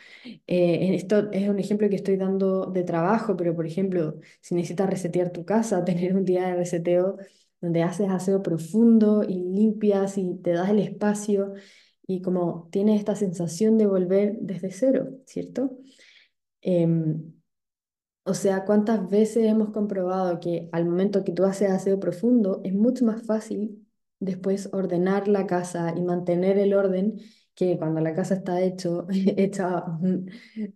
Eh, 0.47 0.95
esto 0.95 1.31
es 1.31 1.49
un 1.49 1.59
ejemplo 1.59 1.89
que 1.89 1.95
estoy 1.95 2.17
dando 2.17 2.67
de 2.67 2.83
trabajo, 2.83 3.35
pero 3.37 3.55
por 3.55 3.65
ejemplo, 3.65 4.19
si 4.41 4.55
necesitas 4.55 4.89
resetear 4.89 5.31
tu 5.31 5.45
casa, 5.45 5.83
tener 5.85 6.15
un 6.15 6.25
día 6.25 6.47
de 6.47 6.55
reseteo 6.55 7.17
donde 7.61 7.83
haces 7.83 8.09
aseo 8.09 8.41
profundo 8.41 9.23
y 9.27 9.35
limpias 9.35 10.17
y 10.17 10.35
te 10.37 10.51
das 10.53 10.69
el 10.69 10.79
espacio 10.79 11.53
y 12.07 12.21
como 12.21 12.69
tienes 12.71 12.99
esta 12.99 13.15
sensación 13.15 13.77
de 13.77 13.85
volver 13.87 14.37
desde 14.41 14.71
cero, 14.71 15.09
¿cierto? 15.25 15.77
Em, 16.61 17.33
o 18.23 18.33
sea, 18.33 18.65
¿cuántas 18.65 19.09
veces 19.09 19.45
hemos 19.45 19.71
comprobado 19.71 20.39
que 20.39 20.69
al 20.71 20.85
momento 20.85 21.23
que 21.23 21.31
tú 21.31 21.45
haces 21.45 21.71
aseo 21.71 21.99
profundo 21.99 22.61
es 22.63 22.73
mucho 22.73 23.05
más 23.05 23.23
fácil 23.25 23.87
después 24.19 24.69
ordenar 24.73 25.27
la 25.27 25.47
casa 25.47 25.93
y 25.95 26.01
mantener 26.03 26.57
el 26.57 26.73
orden 26.73 27.19
que 27.59 27.77
cuando 27.77 27.99
la 27.99 28.13
casa 28.15 28.35
está 28.35 28.61
hecho, 28.61 29.05
hecha 29.11 29.83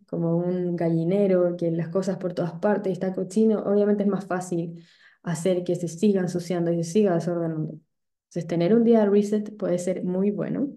como 0.06 0.36
un 0.38 0.76
gallinero, 0.76 1.56
que 1.56 1.72
las 1.72 1.88
cosas 1.88 2.18
por 2.18 2.34
todas 2.34 2.54
partes 2.60 2.92
está 2.92 3.14
cochino, 3.14 3.60
obviamente 3.64 4.04
es 4.04 4.10
más 4.10 4.26
fácil 4.26 4.84
hacer 5.24 5.64
que 5.64 5.76
se 5.76 5.88
siga 5.88 6.20
ensuciando 6.20 6.74
y 6.74 6.84
se 6.84 6.92
siga 6.92 7.16
desordenando. 7.16 7.80
Entonces, 8.26 8.48
tener 8.48 8.76
un 8.76 8.84
día 8.84 9.00
de 9.00 9.06
reset 9.10 9.56
puede 9.56 9.78
ser 9.80 10.04
muy 10.04 10.32
bueno. 10.32 10.74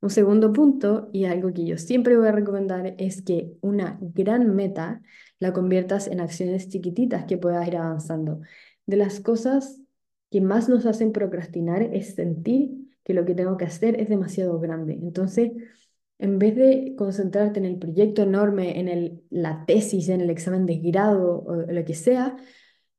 Un 0.00 0.10
segundo 0.10 0.50
punto, 0.52 1.10
y 1.12 1.26
algo 1.26 1.52
que 1.52 1.66
yo 1.66 1.76
siempre 1.76 2.16
voy 2.16 2.28
a 2.28 2.32
recomendar, 2.32 2.94
es 2.96 3.20
que 3.20 3.52
una 3.60 3.98
gran 4.00 4.54
meta 4.54 5.02
la 5.40 5.52
conviertas 5.52 6.08
en 6.08 6.20
acciones 6.20 6.70
chiquititas 6.70 7.26
que 7.26 7.36
puedas 7.36 7.68
ir 7.68 7.76
avanzando. 7.76 8.40
De 8.86 8.96
las 8.96 9.20
cosas 9.20 9.78
que 10.30 10.40
más 10.40 10.70
nos 10.70 10.86
hacen 10.86 11.12
procrastinar 11.12 11.82
es 11.82 12.14
sentir 12.14 12.83
que 13.04 13.14
lo 13.14 13.24
que 13.24 13.34
tengo 13.34 13.56
que 13.56 13.66
hacer 13.66 14.00
es 14.00 14.08
demasiado 14.08 14.58
grande. 14.60 14.94
Entonces, 14.94 15.52
en 16.18 16.38
vez 16.38 16.56
de 16.56 16.94
concentrarte 16.96 17.58
en 17.60 17.66
el 17.66 17.78
proyecto 17.78 18.22
enorme, 18.22 18.78
en 18.80 18.88
el, 18.88 19.24
la 19.30 19.64
tesis, 19.66 20.08
en 20.08 20.20
el 20.20 20.30
examen 20.30 20.66
de 20.66 20.78
grado 20.78 21.42
o 21.46 21.54
lo 21.56 21.84
que 21.84 21.94
sea, 21.94 22.36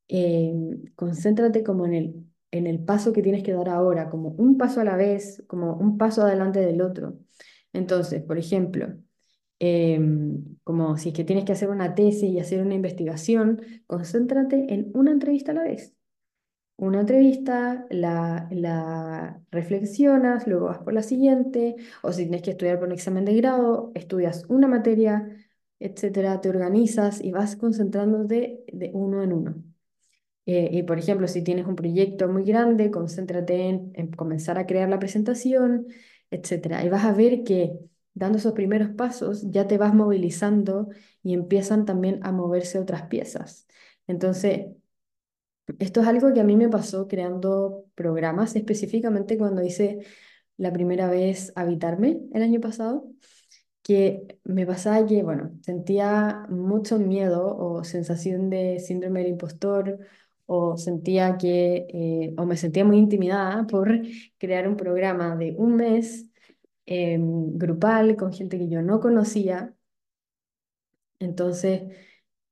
eh, 0.08 0.54
concéntrate 0.96 1.64
como 1.64 1.86
en 1.86 1.94
el 1.96 2.26
en 2.52 2.68
el 2.68 2.80
paso 2.80 3.14
que 3.14 3.22
tienes 3.22 3.44
que 3.44 3.54
dar 3.54 3.70
ahora, 3.70 4.10
como 4.10 4.30
un 4.30 4.58
paso 4.58 4.82
a 4.82 4.84
la 4.86 4.96
vez, 4.96 5.44
como 5.48 5.76
un 5.76 5.98
paso 5.98 6.22
adelante 6.24 6.60
del 6.62 6.82
otro. 6.82 7.20
Entonces, 7.74 8.24
por 8.24 8.38
ejemplo, 8.38 8.88
em, 9.60 10.58
como 10.64 10.98
si 10.98 11.10
es 11.10 11.16
que 11.16 11.24
tienes 11.26 11.46
que 11.46 11.54
hacer 11.54 11.70
una 11.70 11.96
tesis 11.96 12.24
y 12.32 12.40
hacer 12.40 12.62
una 12.62 12.76
investigación, 12.76 13.62
concéntrate 13.88 14.74
en 14.74 14.92
una 14.96 15.12
entrevista 15.12 15.52
a 15.52 15.56
la 15.56 15.64
vez. 15.64 15.95
Una 16.78 17.02
entrevista, 17.02 17.86
la, 17.90 18.50
la 18.52 19.42
reflexionas, 19.50 20.46
luego 20.46 20.66
vas 20.66 20.80
por 20.80 20.94
la 20.94 21.04
siguiente, 21.04 21.76
o 22.02 22.12
si 22.12 22.24
tienes 22.24 22.42
que 22.42 22.52
estudiar 22.52 22.80
por 22.80 22.88
un 22.90 22.94
examen 22.94 23.24
de 23.24 23.36
grado, 23.36 23.92
estudias 23.96 24.44
una 24.50 24.68
materia, 24.68 25.26
etcétera, 25.80 26.42
te 26.42 26.50
organizas 26.50 27.22
y 27.24 27.32
vas 27.32 27.56
concentrándote 27.56 28.66
de 28.74 28.92
uno 28.94 29.24
en 29.24 29.32
uno. 29.34 29.64
Eh, 30.46 30.70
y 30.72 30.84
por 30.84 31.00
ejemplo, 31.00 31.28
si 31.28 31.44
tienes 31.44 31.68
un 31.68 31.76
proyecto 31.76 32.28
muy 32.30 32.44
grande, 32.46 32.92
concéntrate 32.92 33.70
en, 33.70 34.12
comenzar 34.12 34.60
a 34.60 34.66
crear 34.68 34.90
la 34.90 35.00
presentación, 35.00 35.88
etc. 36.32 36.84
Y 36.86 36.90
vas 36.90 37.06
a 37.06 37.14
ver 37.14 37.44
que 37.44 37.74
dando 38.14 38.38
esos 38.38 38.54
primeros 38.54 38.90
pasos 38.92 39.50
ya 39.52 39.68
te 39.68 39.78
vas 39.78 39.94
movilizando 39.94 40.90
y 41.24 41.34
empiezan 41.34 41.86
también 41.86 42.20
a 42.24 42.32
moverse 42.32 42.80
otras 42.80 43.04
piezas. 43.04 43.68
Entonces, 44.08 44.68
esto 45.80 46.02
es 46.02 46.08
algo 46.08 46.34
que 46.34 46.42
a 46.42 46.44
mí 46.44 46.56
me 46.56 46.70
pasó 46.70 47.08
creando 47.08 47.86
programas, 47.96 48.56
específicamente 48.56 49.38
cuando 49.38 49.64
hice 49.64 50.00
la 50.58 50.72
primera 50.72 51.10
vez 51.10 51.52
Habitarme 51.56 52.22
el 52.34 52.44
año 52.44 52.62
pasado 52.62 53.08
que 53.86 54.40
me 54.44 54.66
pasaba 54.66 55.06
que, 55.06 55.22
bueno, 55.24 55.52
sentía 55.62 56.48
mucho 56.50 56.98
miedo 56.98 57.56
o 57.56 57.84
sensación 57.84 58.50
de 58.50 58.80
síndrome 58.80 59.22
del 59.22 59.30
impostor 59.30 60.00
o 60.48 60.76
sentía 60.78 61.38
que, 61.38 61.86
eh, 61.90 62.34
o 62.38 62.46
me 62.48 62.58
sentía 62.58 62.84
muy 62.86 62.98
intimidada 62.98 63.68
por 63.68 63.92
crear 64.40 64.68
un 64.68 64.76
programa 64.78 65.36
de 65.36 65.54
un 65.58 65.76
mes 65.76 66.26
em, 66.88 67.58
grupal 67.58 68.16
con 68.16 68.34
gente 68.34 68.58
que 68.58 68.70
yo 68.70 68.82
no 68.82 69.00
conocía. 69.00 69.76
Entonces, 71.20 71.84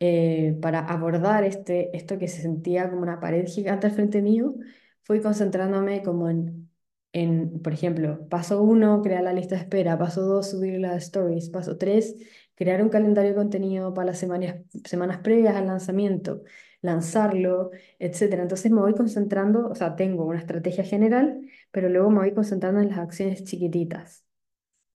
eh, 0.06 0.58
para 0.62 0.80
abordar 0.80 1.46
este, 1.46 1.96
esto 1.96 2.18
que 2.20 2.28
se 2.28 2.42
sentía 2.42 2.90
como 2.90 3.02
una 3.04 3.22
pared 3.22 3.48
gigante 3.48 3.88
al 3.88 3.94
frente 3.94 4.22
mío, 4.22 4.56
fui 5.04 5.22
concentrándome 5.22 6.04
como 6.04 6.30
en, 6.30 6.70
en 7.14 7.62
por 7.62 7.72
ejemplo, 7.74 8.28
paso 8.28 8.62
uno, 8.62 9.02
crear 9.02 9.24
la 9.24 9.32
lista 9.34 9.56
de 9.56 9.62
espera, 9.62 9.98
paso 9.98 10.22
dos, 10.24 10.52
subir 10.52 10.78
las 10.80 11.04
stories, 11.04 11.50
paso 11.50 11.78
tres, 11.78 12.16
crear 12.56 12.82
un 12.84 12.90
calendario 12.90 13.32
de 13.32 13.38
contenido 13.38 13.94
para 13.94 14.08
las 14.08 14.18
semanas, 14.20 14.58
semanas 14.84 15.20
previas 15.20 15.56
al 15.56 15.68
lanzamiento, 15.68 16.44
lanzarlo, 16.82 17.72
etcétera. 17.98 18.42
Entonces 18.44 18.72
me 18.74 18.82
voy 18.82 18.94
concentrando, 18.96 19.70
o 19.70 19.76
sea, 19.76 19.96
tengo 19.96 20.26
una 20.26 20.40
estrategia 20.40 20.84
general, 20.84 21.40
pero 21.72 21.88
luego 21.90 22.10
me 22.10 22.20
voy 22.20 22.34
concentrando 22.34 22.82
en 22.82 22.90
las 22.90 23.00
acciones 23.00 23.44
chiquititas. 23.46 24.26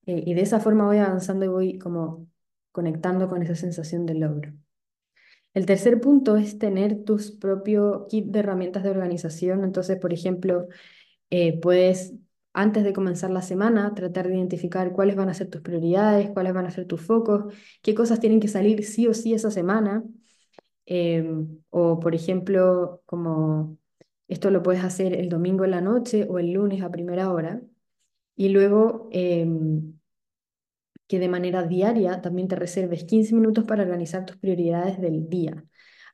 Eh, 0.07 0.23
y 0.27 0.35
de 0.35 0.43
esa 0.43 0.61
forma 0.61 0.87
voy 0.87 0.99
avanzando 0.99 1.45
y 1.47 1.49
voy 1.49 1.79
como 1.79 2.29
conectando 2.73 3.29
con 3.29 3.43
esa 3.43 3.55
sensación 3.55 4.07
de 4.07 4.15
logro. 4.15 4.53
El 5.59 5.67
tercer 5.67 6.01
punto 6.01 6.37
es 6.37 6.59
tener 6.59 7.05
tus 7.05 7.33
propio 7.33 8.07
kit 8.09 8.27
de 8.27 8.41
herramientas 8.41 8.83
de 8.85 8.91
organización. 8.91 9.65
Entonces, 9.65 9.99
por 9.99 10.13
ejemplo, 10.13 10.69
eh, 11.31 11.61
puedes, 11.61 12.15
antes 12.53 12.85
de 12.85 12.93
comenzar 12.93 13.31
la 13.31 13.43
semana, 13.43 13.95
tratar 13.95 14.29
de 14.29 14.37
identificar 14.37 14.93
cuáles 14.93 15.17
van 15.17 15.31
a 15.31 15.35
ser 15.35 15.51
tus 15.51 15.63
prioridades, 15.63 16.31
cuáles 16.31 16.55
van 16.55 16.67
a 16.67 16.71
ser 16.71 16.87
tus 16.87 17.03
focos, 17.03 17.55
qué 17.83 17.95
cosas 17.95 18.21
tienen 18.21 18.41
que 18.41 18.49
salir 18.49 18.85
sí 18.85 19.07
o 19.09 19.15
sí 19.15 19.35
esa 19.35 19.51
semana 19.51 20.05
Em, 20.87 21.61
o, 21.71 22.01
por 22.01 22.15
ejemplo, 22.15 23.03
como 23.07 23.79
esto 24.29 24.51
lo 24.51 24.63
puedes 24.63 24.83
hacer 24.85 25.15
el 25.15 25.29
domingo 25.29 25.65
en 25.65 25.73
la 25.73 25.81
noche 25.83 26.27
o 26.29 26.39
el 26.39 26.53
lunes 26.53 26.83
a 26.83 26.91
primera 26.91 27.31
hora. 27.31 27.61
Y 28.37 28.51
luego 28.51 29.09
em, 29.13 29.98
que 31.09 31.19
de 31.19 31.29
manera 31.29 31.65
diaria 31.65 32.21
también 32.23 32.49
te 32.49 32.57
reserves 32.57 33.05
15 33.05 33.35
minutos 33.35 33.65
para 33.65 33.83
organizar 33.83 34.27
tus 34.27 34.37
prioridades 34.37 35.01
del 35.01 35.29
día. 35.29 35.65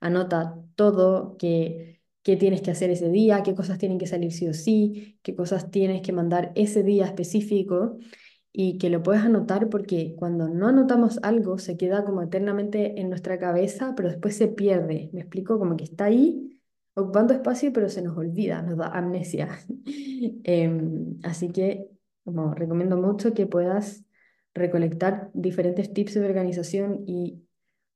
Anota 0.00 0.57
todo 0.76 1.37
que, 1.38 2.00
qué 2.22 2.37
tienes 2.37 2.62
que 2.62 2.70
hacer 2.70 2.90
ese 2.90 3.11
día, 3.11 3.42
qué 3.42 3.54
cosas 3.54 3.78
tienen 3.78 3.98
que 3.98 4.07
salir 4.07 4.33
sí 4.33 4.48
o 4.48 4.54
sí, 4.54 5.18
qué 5.22 5.35
cosas 5.35 5.70
tienes 5.70 6.02
que 6.02 6.12
mandar 6.12 6.52
ese 6.54 6.83
día 6.83 7.07
específico 7.07 7.98
y 8.52 8.78
que 8.78 8.88
lo 8.88 9.02
puedes 9.02 9.22
anotar 9.22 9.68
porque 9.68 10.14
cuando 10.16 10.48
no 10.48 10.68
anotamos 10.68 11.18
algo 11.22 11.59
se 11.59 11.76
queda 11.76 12.04
como 12.04 12.22
eternamente 12.22 13.00
en 13.00 13.09
nuestra 13.11 13.38
cabeza, 13.38 13.94
pero 13.96 14.09
después 14.09 14.37
se 14.37 14.46
pierde. 14.48 15.11
Me 15.12 15.20
explico, 15.22 15.59
como 15.59 15.76
que 15.76 15.85
está 15.85 16.04
ahí 16.04 16.61
ocupando 16.94 17.35
espacio, 17.35 17.72
pero 17.72 17.88
se 17.88 18.02
nos 18.02 18.16
olvida, 18.16 18.62
nos 18.62 18.78
da 18.78 18.88
amnesia. 18.88 19.59
Em, 20.44 21.18
así 21.22 21.50
que 21.50 21.88
como 22.24 22.54
recomiendo 22.54 22.96
mucho 22.96 23.35
que 23.35 23.46
puedas 23.46 24.04
recolectar 24.55 25.31
diferentes 25.35 25.93
tips 25.93 26.14
de 26.14 26.27
organización 26.27 27.05
y 27.07 27.43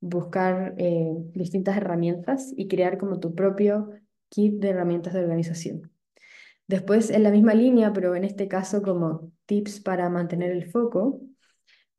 buscar 0.00 0.74
eh, 0.78 1.14
distintas 1.34 1.76
herramientas 1.76 2.52
y 2.56 2.68
crear 2.68 2.98
como 2.98 3.20
tu 3.20 3.34
propio 3.34 3.90
kit 4.28 4.54
de 4.60 4.70
herramientas 4.70 5.14
de 5.14 5.20
organización. 5.20 5.90
Después, 6.66 7.10
en 7.10 7.22
la 7.22 7.30
misma 7.30 7.54
línea, 7.54 7.92
pero 7.92 8.14
en 8.14 8.24
este 8.24 8.46
caso 8.46 8.82
como 8.82 9.32
tips 9.46 9.80
para 9.80 10.10
mantener 10.10 10.52
el 10.52 10.70
foco, 10.70 11.20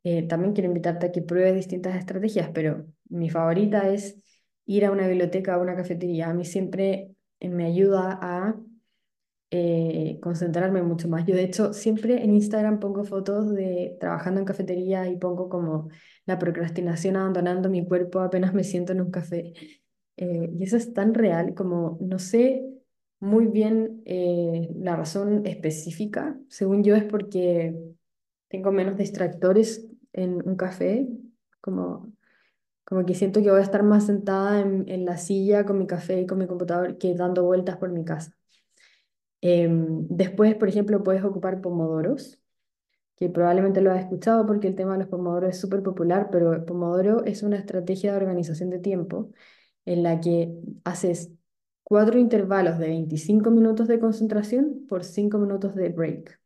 eh, 0.04 0.28
también 0.28 0.54
quiero 0.54 0.68
invitarte 0.68 1.08
a 1.08 1.12
que 1.12 1.22
pruebes 1.22 1.56
distintas 1.56 1.96
estrategias, 1.96 2.50
pero 2.54 2.86
mi 3.10 3.30
favorita 3.30 3.90
es 3.90 4.24
ir 4.66 4.86
a 4.86 4.92
una 4.92 5.08
biblioteca 5.08 5.58
o 5.58 5.62
una 5.62 5.76
cafetería. 5.76 6.30
A 6.30 6.34
mí 6.34 6.46
siempre 6.46 7.16
me 7.42 7.66
ayuda 7.66 8.20
a 8.22 8.56
eh, 9.52 10.20
concentrarme 10.22 10.82
mucho 10.84 11.08
más. 11.08 11.26
Yo 11.26 11.36
de 11.36 11.44
hecho 11.44 11.74
siempre 11.74 12.24
en 12.24 12.36
Instagram 12.36 12.80
pongo 12.80 13.04
fotos 13.04 13.54
de 13.54 13.98
trabajando 14.00 14.40
en 14.40 14.46
cafetería 14.46 15.08
y 15.10 15.18
pongo 15.18 15.50
como 15.50 15.90
la 16.26 16.38
procrastinación 16.40 17.16
abandonando 17.16 17.70
mi 17.70 17.86
cuerpo 17.86 18.20
apenas 18.20 18.54
me 18.54 18.64
siento 18.64 18.94
en 18.94 19.02
un 19.02 19.12
café. 19.12 19.54
y 20.18 20.64
eso 20.64 20.78
es 20.78 20.94
tan 20.94 21.14
real 21.14 21.54
como 21.56 21.98
no 22.02 22.20
sé 22.20 22.64
muy 23.20 23.48
bien 23.48 24.04
la 24.06 24.96
razón 24.96 25.46
específica. 25.46 26.38
Según 26.50 26.84
yo 26.84 26.96
es 26.96 27.04
porque 27.04 27.76
tengo 28.50 28.72
menos 28.72 28.98
distractores 28.98 29.88
en 30.14 30.48
un 30.48 30.56
café, 30.56 31.08
como, 31.62 32.12
como 32.86 33.06
que 33.06 33.14
siento 33.16 33.42
que 33.42 33.52
voy 33.52 33.60
a 33.60 33.64
estar 33.64 33.84
más 33.84 34.08
sentada 34.08 34.62
en, 34.62 34.86
en 34.90 35.06
la 35.06 35.18
silla 35.18 35.66
con 35.66 35.78
mi 35.78 35.88
café 35.88 36.22
y 36.22 36.28
con 36.28 36.40
mi 36.40 36.48
computador 36.48 36.98
que 36.98 37.16
dando 37.16 37.44
vueltas 37.46 37.78
por 37.78 37.90
mi 37.92 38.04
casa. 38.06 38.39
Em, 39.42 40.08
después, 40.10 40.56
por 40.56 40.68
ejemplo, 40.70 41.04
puedes 41.04 41.24
ocupar 41.24 41.62
pomodoros, 41.62 42.40
que 43.16 43.30
probablemente 43.30 43.82
lo 43.82 43.92
has 43.92 44.02
escuchado 44.02 44.46
porque 44.46 44.68
el 44.68 44.76
tema 44.76 44.94
de 44.94 45.00
los 45.00 45.08
pomodoros 45.10 45.52
es 45.52 45.60
súper 45.60 45.84
popular, 45.84 46.30
pero 46.32 46.66
pomodoro 46.66 47.26
es 47.26 47.44
una 47.44 47.58
estrategia 47.58 48.12
de 48.12 48.18
organización 48.18 48.70
de 48.70 48.80
tiempo 48.80 49.32
en 49.86 50.04
la 50.04 50.22
que 50.22 50.54
haces 50.86 51.32
cuatro 51.84 52.20
intervalos 52.20 52.80
de 52.80 52.90
25 52.90 53.52
minutos 53.52 53.88
de 53.90 54.00
concentración 54.00 54.86
por 54.88 55.04
5 55.06 55.38
minutos 55.40 55.76
de 55.76 55.90
break. 55.90 56.40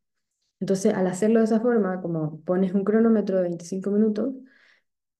Entonces, 0.61 0.93
al 0.93 1.07
hacerlo 1.07 1.39
de 1.39 1.45
esa 1.45 1.61
forma, 1.61 2.01
como 2.01 2.41
pones 2.43 2.73
un 2.73 2.83
cronómetro 2.85 3.37
de 3.37 3.43
25 3.43 3.91
minutos, 3.91 4.33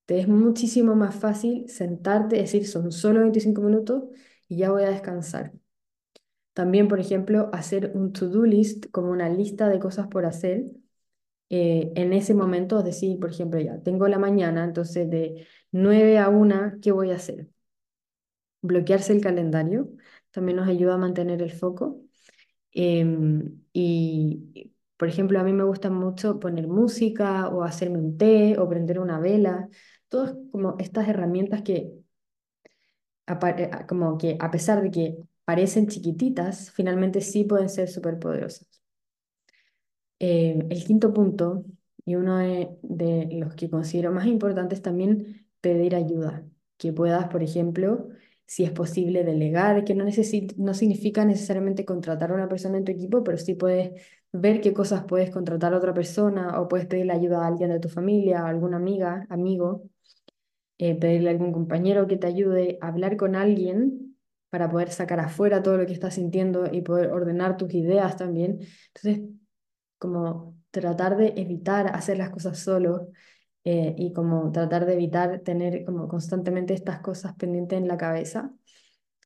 te 0.06 0.20
es 0.20 0.28
muchísimo 0.28 0.96
más 0.96 1.16
fácil 1.16 1.68
sentarte, 1.70 2.38
decir, 2.38 2.68
son 2.68 2.92
solo 2.92 3.22
25 3.22 3.62
minutos 3.62 4.04
y 4.48 4.58
ya 4.58 4.72
voy 4.72 4.84
a 4.84 4.90
descansar. 4.92 5.54
También, 6.54 6.88
por 6.88 7.00
ejemplo, 7.00 7.50
hacer 7.54 7.92
un 7.96 8.14
to-do 8.14 8.46
list 8.46 8.88
como 8.92 9.12
una 9.12 9.30
lista 9.30 9.70
de 9.70 9.80
cosas 9.80 10.08
por 10.08 10.26
hacer. 10.26 10.66
Eh, 11.50 11.92
en 11.96 12.14
ese 12.14 12.34
momento, 12.34 12.84
decir, 12.84 13.20
por 13.20 13.32
ejemplo, 13.32 13.60
ya 13.60 13.80
tengo 13.82 14.08
la 14.08 14.20
mañana, 14.20 14.64
entonces 14.64 15.10
de 15.10 15.48
9 15.72 16.20
a 16.20 16.30
1, 16.30 16.74
¿qué 16.82 16.92
voy 16.92 17.12
a 17.12 17.16
hacer? 17.16 17.48
Bloquearse 18.62 19.14
el 19.14 19.22
calendario 19.22 19.90
también 20.32 20.58
nos 20.58 20.68
ayuda 20.68 20.96
a 20.96 20.98
mantener 20.98 21.42
el 21.42 21.52
foco. 21.52 22.00
Em, 22.72 23.62
y 23.74 24.74
por 24.98 25.08
ejemplo, 25.10 25.40
a 25.40 25.44
mí 25.44 25.54
me 25.54 25.64
gusta 25.64 25.90
mucho 25.90 26.40
poner 26.40 26.68
música 26.68 27.50
o 27.50 27.64
hacerme 27.64 28.00
un 28.00 28.18
té 28.18 28.58
o 28.60 28.70
prender 28.70 29.00
una 29.00 29.20
vela. 29.20 29.70
Todas 30.10 30.36
como 30.52 30.76
estas 30.80 31.08
herramientas 31.08 31.62
que, 31.64 31.94
como 33.88 34.18
que 34.18 34.38
a 34.40 34.52
pesar 34.52 34.82
de 34.82 34.92
que 34.92 35.18
parecen 35.46 35.88
chiquititas, 35.88 36.72
finalmente 36.72 37.22
sí 37.22 37.44
pueden 37.44 37.70
ser 37.70 37.90
súper 37.90 38.20
poderosas. 38.20 38.68
Eh, 40.20 40.66
el 40.70 40.84
quinto 40.86 41.14
punto, 41.14 41.66
y 42.06 42.16
uno 42.16 42.38
de, 42.38 43.30
los 43.34 43.56
que 43.56 43.70
considero 43.70 44.12
más 44.12 44.26
importantes, 44.28 44.82
también 44.82 45.48
pedir 45.62 45.96
ayuda. 45.96 46.46
Que 46.78 46.94
puedas, 46.94 47.28
por 47.30 47.44
ejemplo, 47.44 48.10
si 48.46 48.64
es 48.64 48.72
posible 48.72 49.24
delegar, 49.24 49.84
que 49.86 49.96
no, 49.96 50.06
no 50.58 50.74
significa 50.74 51.26
necesariamente 51.26 51.86
contratar 51.86 52.32
a 52.32 52.36
una 52.36 52.50
persona 52.50 52.78
en 52.78 52.86
tu 52.86 52.92
equipo, 52.92 53.24
pero 53.24 53.38
sí 53.38 53.56
puedes 53.56 54.02
ver 54.32 54.62
qué 54.62 54.74
cosas 54.74 55.06
puedes 55.06 55.30
contratar 55.32 55.74
a 55.74 55.78
otra 55.78 55.94
persona 55.94 56.60
o 56.60 56.68
puedes 56.68 56.88
pedirle 56.88 57.14
ayuda 57.14 57.44
a 57.44 57.48
alguien 57.48 57.70
de 57.70 57.80
tu 57.80 57.90
familia, 57.90 58.42
a 58.42 58.50
alguna 58.50 58.78
amiga, 58.78 59.26
amigo, 59.30 59.84
eh, 60.78 60.96
pedirle 60.96 61.30
a 61.30 61.32
algún 61.34 61.52
compañero 61.54 62.08
que 62.08 62.18
te 62.18 62.28
ayude, 62.28 62.78
hablar 62.82 63.18
con 63.18 63.36
alguien 63.36 64.13
para 64.54 64.70
poder 64.70 64.92
sacar 64.92 65.20
afuera 65.20 65.64
todo 65.64 65.78
lo 65.78 65.88
que 65.88 65.94
estás 65.94 66.14
sintiendo 66.14 66.68
y 66.72 66.84
poder 66.84 67.10
ordenar 67.12 67.58
tus 67.58 67.74
ideas 67.74 68.18
también. 68.18 68.60
Entonces, 68.94 69.28
como 69.98 70.56
tratar 70.70 71.18
de 71.18 71.34
evitar 71.38 71.88
hacer 71.88 72.20
las 72.20 72.30
cosas 72.30 72.60
solo 72.60 73.08
eh, 73.64 73.96
y 73.98 74.14
como 74.14 74.52
tratar 74.52 74.86
de 74.86 74.94
evitar 74.94 75.40
tener 75.40 75.84
como 75.86 76.08
constantemente 76.08 76.76
estas 76.76 77.00
cosas 77.00 77.34
pendientes 77.34 77.80
en 77.80 77.88
la 77.88 77.98
cabeza, 77.98 78.54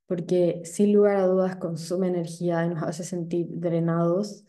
porque 0.06 0.62
sin 0.64 0.94
lugar 0.94 1.18
a 1.18 1.28
dudas 1.28 1.58
consume 1.58 2.08
energía 2.08 2.66
y 2.66 2.70
nos 2.70 2.84
hace 2.84 3.04
sentir 3.04 3.48
drenados. 3.50 4.46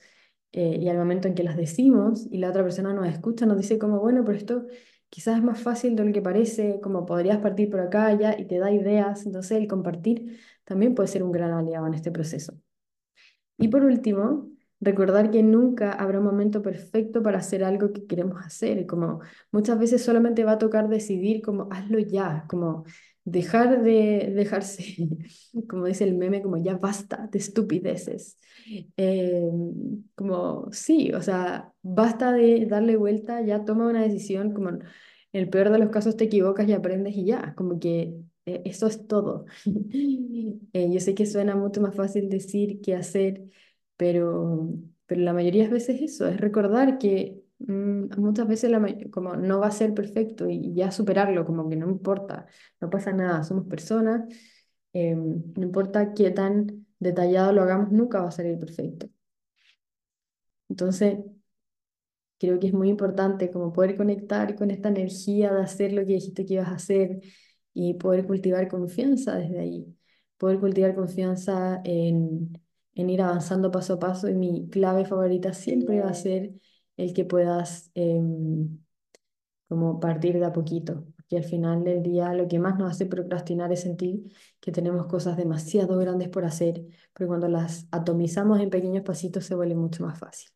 Eh, 0.53 0.79
y 0.81 0.89
al 0.89 0.97
momento 0.97 1.27
en 1.27 1.35
que 1.35 1.43
las 1.43 1.57
decimos 1.57 2.29
y 2.31 2.39
la 2.39 2.51
otra 2.51 2.63
persona 2.63 2.95
nos 2.95 3.09
escucha, 3.09 3.47
nos 3.47 3.57
dice 3.57 3.81
como, 3.81 3.99
bueno, 3.99 4.25
pero 4.25 4.39
esto 4.39 4.67
quizás 5.09 5.39
es 5.39 5.43
más 5.43 5.61
fácil 5.61 5.97
de 5.97 6.05
lo 6.05 6.13
que 6.13 6.23
parece, 6.23 6.81
como 6.81 7.07
podrías 7.07 7.39
partir 7.39 7.71
por 7.71 7.81
acá 7.81 8.13
ya 8.15 8.39
y 8.39 8.47
te 8.47 8.59
da 8.59 8.71
ideas, 8.71 9.27
entonces 9.27 9.59
el 9.59 9.67
compartir 9.67 10.39
también 10.69 10.95
puede 10.95 11.09
ser 11.09 11.23
un 11.23 11.33
gran 11.33 11.53
aliado 11.53 11.87
en 11.87 11.95
este 11.95 12.13
proceso. 12.13 12.53
Y 13.57 13.69
por 13.69 13.83
último, 13.85 14.51
Recordar 14.81 15.33
que 15.33 15.43
nunca 15.43 15.93
habrá 15.93 16.21
un 16.21 16.25
momento 16.25 16.63
perfecto 16.63 17.21
para 17.21 17.39
hacer 17.39 17.65
algo 17.65 17.93
que 17.93 18.07
queremos 18.07 18.41
hacer, 18.45 18.87
como 18.87 19.21
muchas 19.51 19.77
veces 19.77 20.05
solamente 20.05 20.45
va 20.45 20.53
a 20.53 20.59
tocar 20.59 20.89
decidir 20.89 21.43
como 21.43 21.69
hazlo 21.73 21.99
ya, 21.99 22.45
como 22.49 22.85
dejar 23.25 23.83
de 23.83 24.33
dejarse, 24.37 25.09
como 25.69 25.87
dice 25.87 26.05
el 26.05 26.17
meme, 26.17 26.43
como 26.43 26.59
ya 26.59 26.77
basta 26.77 27.29
de 27.33 27.39
estupideces. 27.41 28.39
Em, 28.97 30.05
como 30.15 30.69
sí, 30.71 31.13
o 31.13 31.23
sea, 31.23 31.73
basta 31.83 32.33
de 32.33 32.67
darle 32.67 32.97
vuelta, 32.97 33.41
ya 33.43 33.65
toma 33.65 33.89
una 33.89 34.03
decisión, 34.03 34.53
como 34.53 34.69
en 34.71 34.85
el 35.33 35.49
peor 35.51 35.71
de 35.71 35.79
los 35.79 35.91
casos 35.91 36.17
te 36.17 36.25
equivocas 36.25 36.69
y 36.69 36.73
aprendes 36.73 37.17
y 37.17 37.25
ya, 37.25 37.55
como 37.57 37.81
que 37.81 38.15
eh, 38.49 38.63
eso 38.65 38.87
es 38.87 39.07
todo. 39.07 39.47
Eh, 40.73 40.91
yo 40.93 41.01
sé 41.01 41.15
que 41.15 41.27
suena 41.27 41.57
mucho 41.57 41.81
más 41.81 41.95
fácil 41.95 42.29
decir 42.29 42.81
que 42.81 42.95
hacer 42.95 43.43
pero, 43.97 44.71
pero 45.07 45.21
la 45.23 45.33
mayoría 45.35 45.65
de 45.65 45.71
veces 45.71 46.01
eso, 46.03 46.27
es 46.29 46.41
recordar 46.41 46.99
que 46.99 47.43
mm, 47.61 48.19
muchas 48.21 48.49
veces 48.49 48.71
la, 48.71 48.81
como 49.11 49.37
no 49.37 49.61
va 49.61 49.69
a 49.69 49.71
ser 49.73 49.95
perfecto 49.95 50.49
y 50.49 50.75
ya 50.75 50.91
superarlo, 50.93 51.45
como 51.47 51.69
que 51.69 51.77
no 51.77 51.89
importa, 51.91 52.47
no 52.81 52.91
pasa 52.91 53.13
nada, 53.13 53.45
somos 53.45 53.67
personas, 53.67 54.23
eh, 54.95 55.15
no 55.17 55.63
importa 55.63 56.15
qué 56.15 56.31
tan 56.31 56.87
detallado 57.01 57.53
lo 57.53 57.63
hagamos, 57.63 57.93
nunca 57.93 58.23
va 58.23 58.29
a 58.29 58.33
salir 58.33 58.59
perfecto. 58.59 59.09
Entonces, 60.69 61.19
creo 62.39 62.59
que 62.61 62.69
es 62.69 62.73
muy 62.75 62.89
importante 62.89 63.51
como 63.51 63.73
poder 63.73 63.97
conectar 63.97 64.55
con 64.57 64.71
esta 64.71 64.89
energía 64.89 65.53
de 65.53 65.63
hacer 65.63 65.93
lo 65.93 66.03
que 66.03 66.15
dijiste 66.15 66.47
que 66.47 66.55
ibas 66.55 66.69
a 66.69 66.75
hacer 66.75 67.21
y 67.79 67.95
poder 67.95 68.27
cultivar 68.27 68.69
confianza 68.69 69.37
desde 69.37 69.59
ahí, 69.61 69.97
poder 70.39 70.61
cultivar 70.61 70.95
confianza 70.95 71.81
en 71.85 72.53
en 72.95 73.11
ir 73.11 73.23
avanzando 73.23 73.71
paso 73.71 73.95
a 73.95 73.99
paso 74.01 74.29
y 74.29 74.35
mi 74.35 74.69
clave 74.71 75.05
favorita 75.05 75.53
siempre 75.55 76.01
va 76.01 76.11
a 76.11 76.15
ser 76.15 76.53
el 76.97 77.13
que 77.15 77.25
puedas 77.25 77.91
em, 77.95 78.79
como 79.69 80.01
partir 80.01 80.39
de 80.39 80.47
a 80.47 80.53
poquito, 80.53 81.07
porque 81.17 81.37
al 81.37 81.45
final 81.45 81.85
del 81.85 82.03
día 82.03 82.33
lo 82.35 82.49
que 82.49 82.59
más 82.59 82.79
nos 82.79 82.91
hace 82.93 83.07
procrastinar 83.07 83.73
es 83.73 83.83
sentir 83.83 84.33
que 84.61 84.73
tenemos 84.73 85.07
cosas 85.07 85.37
demasiado 85.37 85.99
grandes 85.99 86.29
por 86.29 86.45
hacer, 86.45 86.85
pero 87.15 87.29
cuando 87.29 87.49
las 87.49 87.87
atomizamos 87.93 88.61
en 88.61 88.71
pequeños 88.71 89.05
pasitos 89.05 89.45
se 89.45 89.55
vuelve 89.55 89.75
mucho 89.77 90.05
más 90.05 90.19
fácil. 90.19 90.51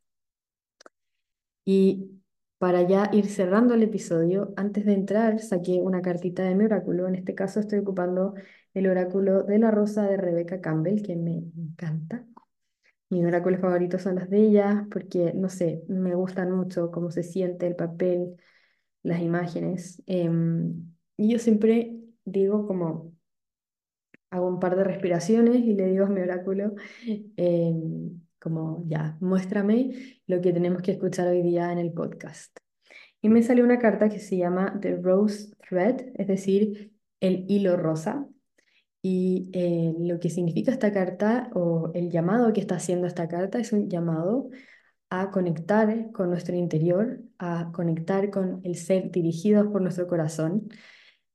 Y 1.64 2.21
para 2.62 2.82
ya 2.82 3.10
ir 3.12 3.26
cerrando 3.26 3.74
el 3.74 3.82
episodio, 3.82 4.54
antes 4.56 4.84
de 4.84 4.92
entrar 4.92 5.40
saqué 5.40 5.80
una 5.80 6.00
cartita 6.00 6.44
de 6.44 6.54
mi 6.54 6.64
oráculo, 6.66 7.08
en 7.08 7.16
este 7.16 7.34
caso 7.34 7.58
estoy 7.58 7.80
ocupando 7.80 8.34
el 8.72 8.86
oráculo 8.86 9.42
de 9.42 9.58
la 9.58 9.72
rosa 9.72 10.04
de 10.04 10.16
Rebecca 10.16 10.60
Campbell, 10.60 11.02
que 11.02 11.16
me 11.16 11.42
encanta. 11.56 12.24
Mis 13.10 13.24
oráculos 13.26 13.60
favoritos 13.60 14.02
son 14.02 14.14
las 14.14 14.30
de 14.30 14.42
ella 14.42 14.86
porque, 14.92 15.32
no 15.34 15.48
sé, 15.48 15.82
me 15.88 16.14
gustan 16.14 16.52
mucho 16.52 16.92
cómo 16.92 17.10
se 17.10 17.24
siente 17.24 17.66
el 17.66 17.74
papel, 17.74 18.36
las 19.02 19.20
imágenes. 19.20 20.00
Em, 20.06 20.94
y 21.16 21.32
yo 21.32 21.40
siempre 21.40 21.96
digo 22.24 22.68
como, 22.68 23.12
hago 24.30 24.46
un 24.46 24.60
par 24.60 24.76
de 24.76 24.84
respiraciones 24.84 25.56
y 25.56 25.74
le 25.74 25.86
digo 25.88 26.06
a 26.06 26.10
mi 26.10 26.20
oráculo, 26.20 26.74
em, 27.36 28.21
como, 28.42 28.84
ya, 28.88 29.16
muéstrame 29.20 30.20
lo 30.26 30.40
que 30.40 30.52
tenemos 30.52 30.82
que 30.82 30.92
escuchar 30.92 31.28
hoy 31.28 31.42
día 31.42 31.70
en 31.72 31.78
el 31.78 31.92
podcast. 31.92 32.58
Y 33.20 33.28
me 33.28 33.42
salió 33.42 33.64
una 33.64 33.78
carta 33.78 34.08
que 34.08 34.18
se 34.18 34.36
llama 34.36 34.78
The 34.80 34.96
Rose 34.96 35.54
Thread, 35.68 36.12
es 36.16 36.26
decir, 36.26 36.92
el 37.20 37.44
hilo 37.48 37.76
rosa. 37.76 38.26
Y 39.00 39.50
eh, 39.52 39.94
lo 39.98 40.18
que 40.20 40.30
significa 40.30 40.72
esta 40.72 40.92
carta 40.92 41.50
o 41.54 41.90
el 41.94 42.10
llamado 42.10 42.52
que 42.52 42.60
está 42.60 42.76
haciendo 42.76 43.06
esta 43.06 43.28
carta 43.28 43.58
es 43.58 43.72
un 43.72 43.88
llamado 43.88 44.50
a 45.10 45.30
conectar 45.30 46.10
con 46.12 46.30
nuestro 46.30 46.56
interior, 46.56 47.20
a 47.38 47.70
conectar 47.72 48.30
con 48.30 48.60
el 48.64 48.76
ser 48.76 49.10
dirigidos 49.10 49.68
por 49.68 49.82
nuestro 49.82 50.06
corazón, 50.08 50.68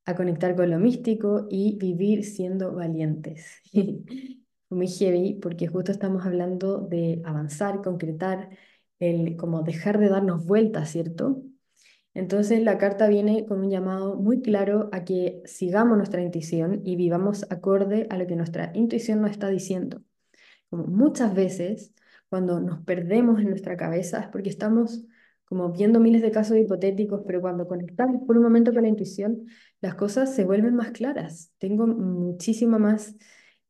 a 0.06 0.16
conectar 0.16 0.56
con 0.56 0.72
lo 0.72 0.80
místico 0.80 1.48
y 1.50 1.78
vivir 1.78 2.26
siendo 2.26 2.74
valientes. 2.74 3.62
Muy 4.70 4.88
heavy 4.88 5.36
porque 5.42 5.68
justo 5.68 5.92
estamos 5.92 6.26
hablando 6.26 6.80
de 6.80 7.22
avanzar, 7.24 7.82
concretar, 7.82 8.50
el 9.00 9.38
como 9.38 9.64
dejar 9.64 10.00
de 10.00 10.10
darnos 10.10 10.46
vueltas, 10.46 10.90
¿cierto? 10.90 11.42
Entonces 12.14 12.64
la 12.64 12.78
carta 12.78 13.08
viene 13.08 13.46
con 13.46 13.60
un 13.60 13.70
llamado 13.70 14.16
muy 14.16 14.42
claro 14.42 14.90
a 14.92 15.06
que 15.06 15.42
sigamos 15.46 15.98
nuestra 15.98 16.22
intuición 16.22 16.82
y 16.84 16.96
vivamos 16.96 17.46
acorde 17.52 18.08
a 18.10 18.18
lo 18.18 18.26
que 18.26 18.36
nuestra 18.36 18.72
intuición 18.74 19.22
nos 19.22 19.32
está 19.32 19.50
diciendo. 19.50 20.02
Como 20.70 20.86
muchas 20.86 21.36
veces 21.36 21.94
cuando 22.30 22.60
nos 22.60 22.84
perdemos 22.84 23.40
en 23.40 23.50
nuestra 23.50 23.78
cabeza 23.78 24.20
es 24.20 24.28
porque 24.30 24.50
estamos 24.50 25.06
como 25.46 25.72
viendo 25.72 26.00
miles 26.00 26.22
de 26.22 26.32
casos 26.32 26.58
hipotéticos, 26.58 27.22
pero 27.26 27.40
cuando 27.40 27.68
conectamos 27.68 28.24
por 28.28 28.36
un 28.36 28.44
momento 28.44 28.74
con 28.74 28.82
la 28.82 28.90
intuición, 28.90 29.46
las 29.80 29.96
cosas 29.96 30.36
se 30.36 30.44
vuelven 30.44 30.76
más 30.76 30.92
claras. 30.92 31.54
Tengo 31.58 31.88
muchísima 31.88 32.78
más, 32.80 33.16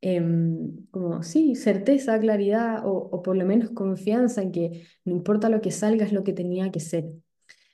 em, 0.02 0.86
como, 0.92 1.24
sí, 1.24 1.56
certeza, 1.56 2.20
claridad 2.20 2.86
o, 2.86 2.92
o 2.92 3.22
por 3.22 3.36
lo 3.36 3.46
menos 3.46 3.72
confianza 3.72 4.42
en 4.42 4.52
que 4.52 4.88
no 5.06 5.14
importa 5.14 5.50
lo 5.50 5.62
que 5.62 5.72
salga, 5.72 6.06
es 6.06 6.14
lo 6.14 6.24
que 6.24 6.34
tenía 6.34 6.72
que 6.72 6.80
ser. 6.80 7.06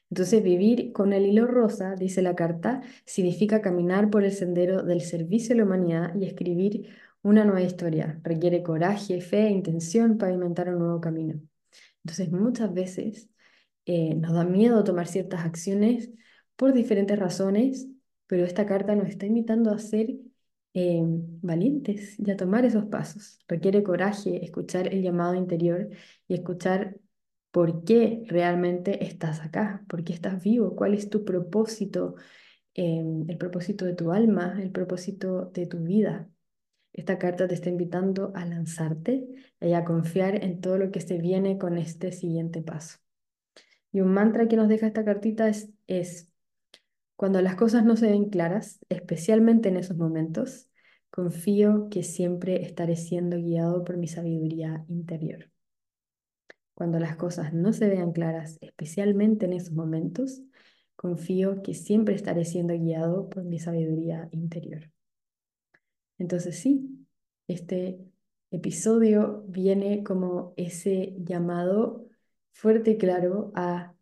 Entonces, 0.10 0.44
vivir 0.44 0.94
con 0.94 1.12
el 1.12 1.26
hilo 1.26 1.48
rosa, 1.48 1.96
dice 1.96 2.22
la 2.22 2.36
carta, 2.36 2.82
significa 3.06 3.62
caminar 3.62 4.10
por 4.12 4.24
el 4.24 4.32
sendero 4.32 4.84
del 4.84 5.02
servicio 5.02 5.56
a 5.56 5.58
la 5.58 5.64
humanidad 5.64 6.16
y 6.16 6.26
escribir 6.26 6.90
una 7.24 7.46
nueva 7.46 7.62
historia. 7.64 8.20
Requiere 8.24 8.62
coraje, 8.62 9.22
fe 9.22 9.50
intención 9.50 10.18
para 10.20 10.34
inventar 10.34 10.70
un 10.70 10.80
nuevo 10.80 11.02
camino. 11.02 11.42
Entonces, 12.04 12.32
muchas 12.32 12.74
veces 12.74 13.30
eh, 13.86 14.16
nos 14.16 14.34
da 14.34 14.46
miedo 14.46 14.84
tomar 14.84 15.08
ciertas 15.08 15.46
acciones 15.46 16.12
por 16.56 16.74
diferentes 16.74 17.18
razones, 17.18 17.88
pero 18.28 18.46
esta 18.46 18.66
carta 18.66 18.96
nos 18.96 19.10
está 19.10 19.26
invitando 19.26 19.72
a 19.72 19.80
ser 19.80 20.16
eh, 20.74 21.02
valientes 21.42 22.20
y 22.20 22.32
a 22.32 22.38
tomar 22.38 22.66
esos 22.66 22.86
pasos. 22.86 23.40
Requiere 23.48 23.84
coraje, 23.84 24.44
escuchar 24.44 24.94
el 24.94 25.02
llamado 25.02 25.36
interior 25.36 25.90
y 26.28 26.34
escuchar 26.34 26.98
por 27.52 27.84
qué 27.84 28.24
realmente 28.28 29.06
estás 29.06 29.42
acá, 29.42 29.86
por 29.88 30.04
qué 30.04 30.14
estás 30.14 30.44
vivo, 30.44 30.76
cuál 30.76 30.96
es 30.96 31.10
tu 31.10 31.24
propósito, 31.24 32.16
eh, 32.74 33.04
el 33.28 33.38
propósito 33.38 33.86
de 33.86 33.94
tu 33.94 34.12
alma, 34.12 34.60
el 34.62 34.72
propósito 34.72 35.52
de 35.54 35.68
tu 35.68 35.80
vida. 35.80 36.30
Esta 36.94 37.20
carta 37.20 37.48
te 37.48 37.56
está 37.56 37.70
invitando 37.70 38.32
a 38.36 38.46
lanzarte 38.46 39.28
y 39.62 39.74
a 39.74 39.86
confiar 39.86 40.44
en 40.44 40.62
todo 40.62 40.78
lo 40.78 40.92
que 40.92 41.02
se 41.02 41.18
viene 41.20 41.58
con 41.58 41.78
este 41.78 42.12
siguiente 42.12 42.62
paso. 42.62 42.98
Y 43.92 44.02
un 44.02 44.14
mantra 44.14 44.48
que 44.48 44.56
nos 44.58 44.68
deja 44.68 44.88
esta 44.88 45.06
cartita 45.06 45.48
es, 45.48 45.70
es, 45.88 46.33
cuando 47.16 47.41
las 47.41 47.55
cosas 47.55 47.86
no 47.86 47.95
se 47.95 48.09
ven 48.09 48.30
claras, 48.30 48.80
especialmente 48.89 49.70
en 49.70 49.78
esos 49.78 49.97
momentos, 49.97 50.70
confío 51.09 51.88
que 51.89 52.03
siempre 52.03 52.64
estaré 52.64 52.95
siendo 52.95 53.38
guiado 53.38 53.84
por 53.84 53.97
mi 53.97 54.07
sabiduría 54.07 54.84
interior. 54.88 55.51
Cuando 56.74 56.99
las 56.99 57.16
cosas 57.16 57.53
no 57.53 57.72
se 57.72 57.88
vean 57.88 58.14
claras, 58.14 58.57
especialmente 58.61 59.45
en 59.45 59.53
esos 59.53 59.74
momentos, 59.74 60.41
confío 60.95 61.61
que 61.61 61.74
siempre 61.74 62.16
estaré 62.16 62.45
siendo 62.45 62.74
guiado 62.74 63.30
por 63.30 63.43
mi 63.43 63.59
sabiduría 63.59 64.28
interior. 64.32 64.89
Entonces 66.18 66.59
sí, 66.59 67.05
este 67.47 67.99
episodio 68.49 69.43
viene 69.47 70.03
como 70.03 70.53
ese 70.57 71.14
llamado 71.18 72.07
fuerte 72.53 72.91
y 72.91 72.97
claro 72.97 73.51
a 73.55 73.93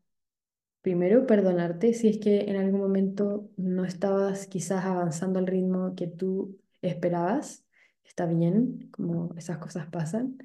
primero 0.82 1.26
perdonarte 1.28 1.94
si 1.94 2.10
es 2.10 2.18
que 2.20 2.42
en 2.42 2.58
algún 2.58 2.82
momento 2.82 3.50
no 3.58 3.86
estabas 3.86 4.48
quizás 4.48 4.86
avanzando 4.86 5.40
al 5.40 5.48
ritmo 5.48 5.96
que 5.96 6.08
tú 6.08 6.60
esperabas. 6.82 7.66
Está 8.04 8.26
bien, 8.26 8.90
como 8.92 9.34
esas 9.38 9.58
cosas 9.60 9.88
pasan. 9.88 10.38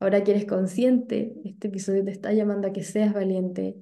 Ahora 0.00 0.24
que 0.24 0.32
eres 0.32 0.46
consciente, 0.46 1.34
este 1.44 1.68
episodio 1.68 2.04
te 2.04 2.10
está 2.10 2.32
llamando 2.32 2.68
a 2.68 2.72
que 2.72 2.82
seas 2.82 3.14
valiente 3.14 3.76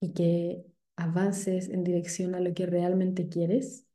y 0.00 0.12
que 0.12 0.64
avances 0.96 1.68
en 1.68 1.84
dirección 1.84 2.34
a 2.34 2.40
lo 2.40 2.54
que 2.54 2.66
realmente 2.66 3.28
quieres. 3.28 3.86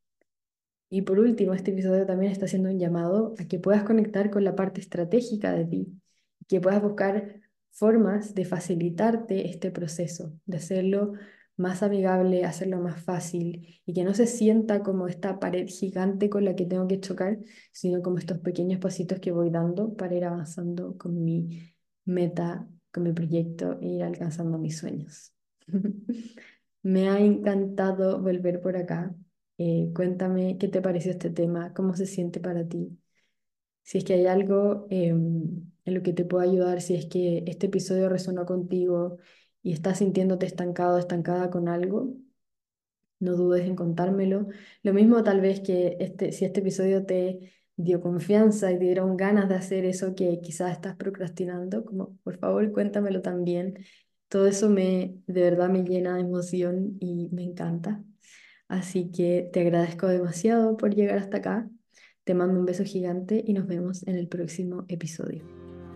Y 0.90 1.04
por 1.04 1.20
último, 1.20 1.54
este 1.54 1.72
episodio 1.72 2.06
también 2.06 2.32
está 2.32 2.46
haciendo 2.46 2.70
un 2.70 2.80
llamado 2.80 3.34
a 3.40 3.46
que 3.48 3.60
puedas 3.60 3.84
conectar 3.84 4.30
con 4.30 4.44
la 4.44 4.56
parte 4.56 4.82
estratégica 4.82 5.54
de 5.54 5.66
ti, 5.66 6.02
que 6.48 6.62
puedas 6.62 6.82
buscar 6.82 7.41
formas 7.72 8.36
de 8.36 8.46
facilitarte 8.46 9.50
este 9.50 9.72
proceso, 9.72 10.34
de 10.46 10.58
hacerlo 10.58 11.14
más 11.58 11.84
amigable, 11.84 12.46
hacerlo 12.46 12.80
más 12.80 13.02
fácil 13.02 13.82
y 13.86 13.94
que 13.94 14.04
no 14.04 14.14
se 14.14 14.28
sienta 14.28 14.84
como 14.84 15.08
esta 15.08 15.40
pared 15.40 15.68
gigante 15.68 16.30
con 16.30 16.46
la 16.46 16.56
que 16.56 16.66
tengo 16.66 16.88
que 16.88 17.00
chocar, 17.00 17.40
sino 17.72 18.02
como 18.02 18.18
estos 18.18 18.40
pequeños 18.40 18.80
pasitos 18.80 19.20
que 19.20 19.32
voy 19.32 19.50
dando 19.50 19.96
para 19.96 20.16
ir 20.16 20.26
avanzando 20.26 20.98
con 20.98 21.24
mi 21.24 21.74
meta, 22.06 22.68
con 22.92 23.04
mi 23.04 23.14
proyecto 23.14 23.80
e 23.82 23.88
ir 23.88 24.04
alcanzando 24.04 24.58
mis 24.58 24.78
sueños. 24.78 25.34
Me 26.84 27.10
ha 27.10 27.20
encantado 27.20 28.22
volver 28.22 28.60
por 28.60 28.76
acá. 28.76 29.14
Eh, 29.58 29.92
cuéntame 29.94 30.58
qué 30.58 30.68
te 30.68 30.82
pareció 30.82 31.12
este 31.12 31.30
tema, 31.30 31.74
cómo 31.74 31.96
se 31.96 32.08
siente 32.08 32.40
para 32.40 32.68
ti. 32.68 32.98
Si 33.84 34.00
es 34.00 34.04
que 34.04 34.14
hay 34.14 34.26
algo 34.26 34.88
em, 34.90 35.71
en 35.86 35.94
lo 35.96 36.04
que 36.04 36.14
te 36.14 36.26
pueda 36.26 36.44
ayudar, 36.44 36.82
si 36.82 36.96
es 36.96 37.06
que 37.08 37.44
este 37.48 37.68
episodio 37.68 38.10
resonó 38.10 38.46
contigo 38.46 39.18
y 39.64 39.74
estás 39.74 40.00
sintiéndote 40.00 40.46
estancado, 40.46 40.98
estancada 40.98 41.50
con 41.50 41.68
algo, 41.68 42.16
no 43.20 43.36
dudes 43.36 43.66
en 43.66 43.76
contármelo. 43.76 44.48
Lo 44.84 44.94
mismo 44.94 45.24
tal 45.24 45.42
vez 45.42 45.62
que 45.62 45.98
este, 46.00 46.32
si 46.32 46.46
este 46.46 46.60
episodio 46.62 47.06
te 47.06 47.54
dio 47.76 48.02
confianza 48.02 48.72
y 48.72 48.78
dieron 48.78 49.18
ganas 49.18 49.50
de 49.50 49.56
hacer 49.56 49.86
eso 49.86 50.16
que 50.16 50.40
quizás 50.42 50.72
estás 50.72 50.96
procrastinando, 50.96 51.86
como 51.86 52.18
por 52.24 52.38
favor 52.38 52.72
cuéntamelo 52.72 53.22
también. 53.22 53.86
Todo 54.28 54.48
eso 54.48 54.70
me 54.70 55.16
de 55.28 55.42
verdad 55.42 55.70
me 55.70 55.84
llena 55.84 56.16
de 56.16 56.22
emoción 56.22 56.98
y 57.00 57.30
me 57.32 57.44
encanta. 57.44 58.04
Así 58.68 59.12
que 59.12 59.50
te 59.52 59.62
agradezco 59.62 60.08
demasiado 60.08 60.78
por 60.78 60.96
llegar 60.96 61.18
hasta 61.18 61.38
acá. 61.38 61.70
Te 62.24 62.34
mando 62.34 62.60
un 62.60 62.66
beso 62.66 62.84
gigante 62.84 63.44
y 63.46 63.54
nos 63.54 63.68
vemos 63.68 64.08
en 64.08 64.16
el 64.16 64.28
próximo 64.28 64.86
episodio. 64.88 65.61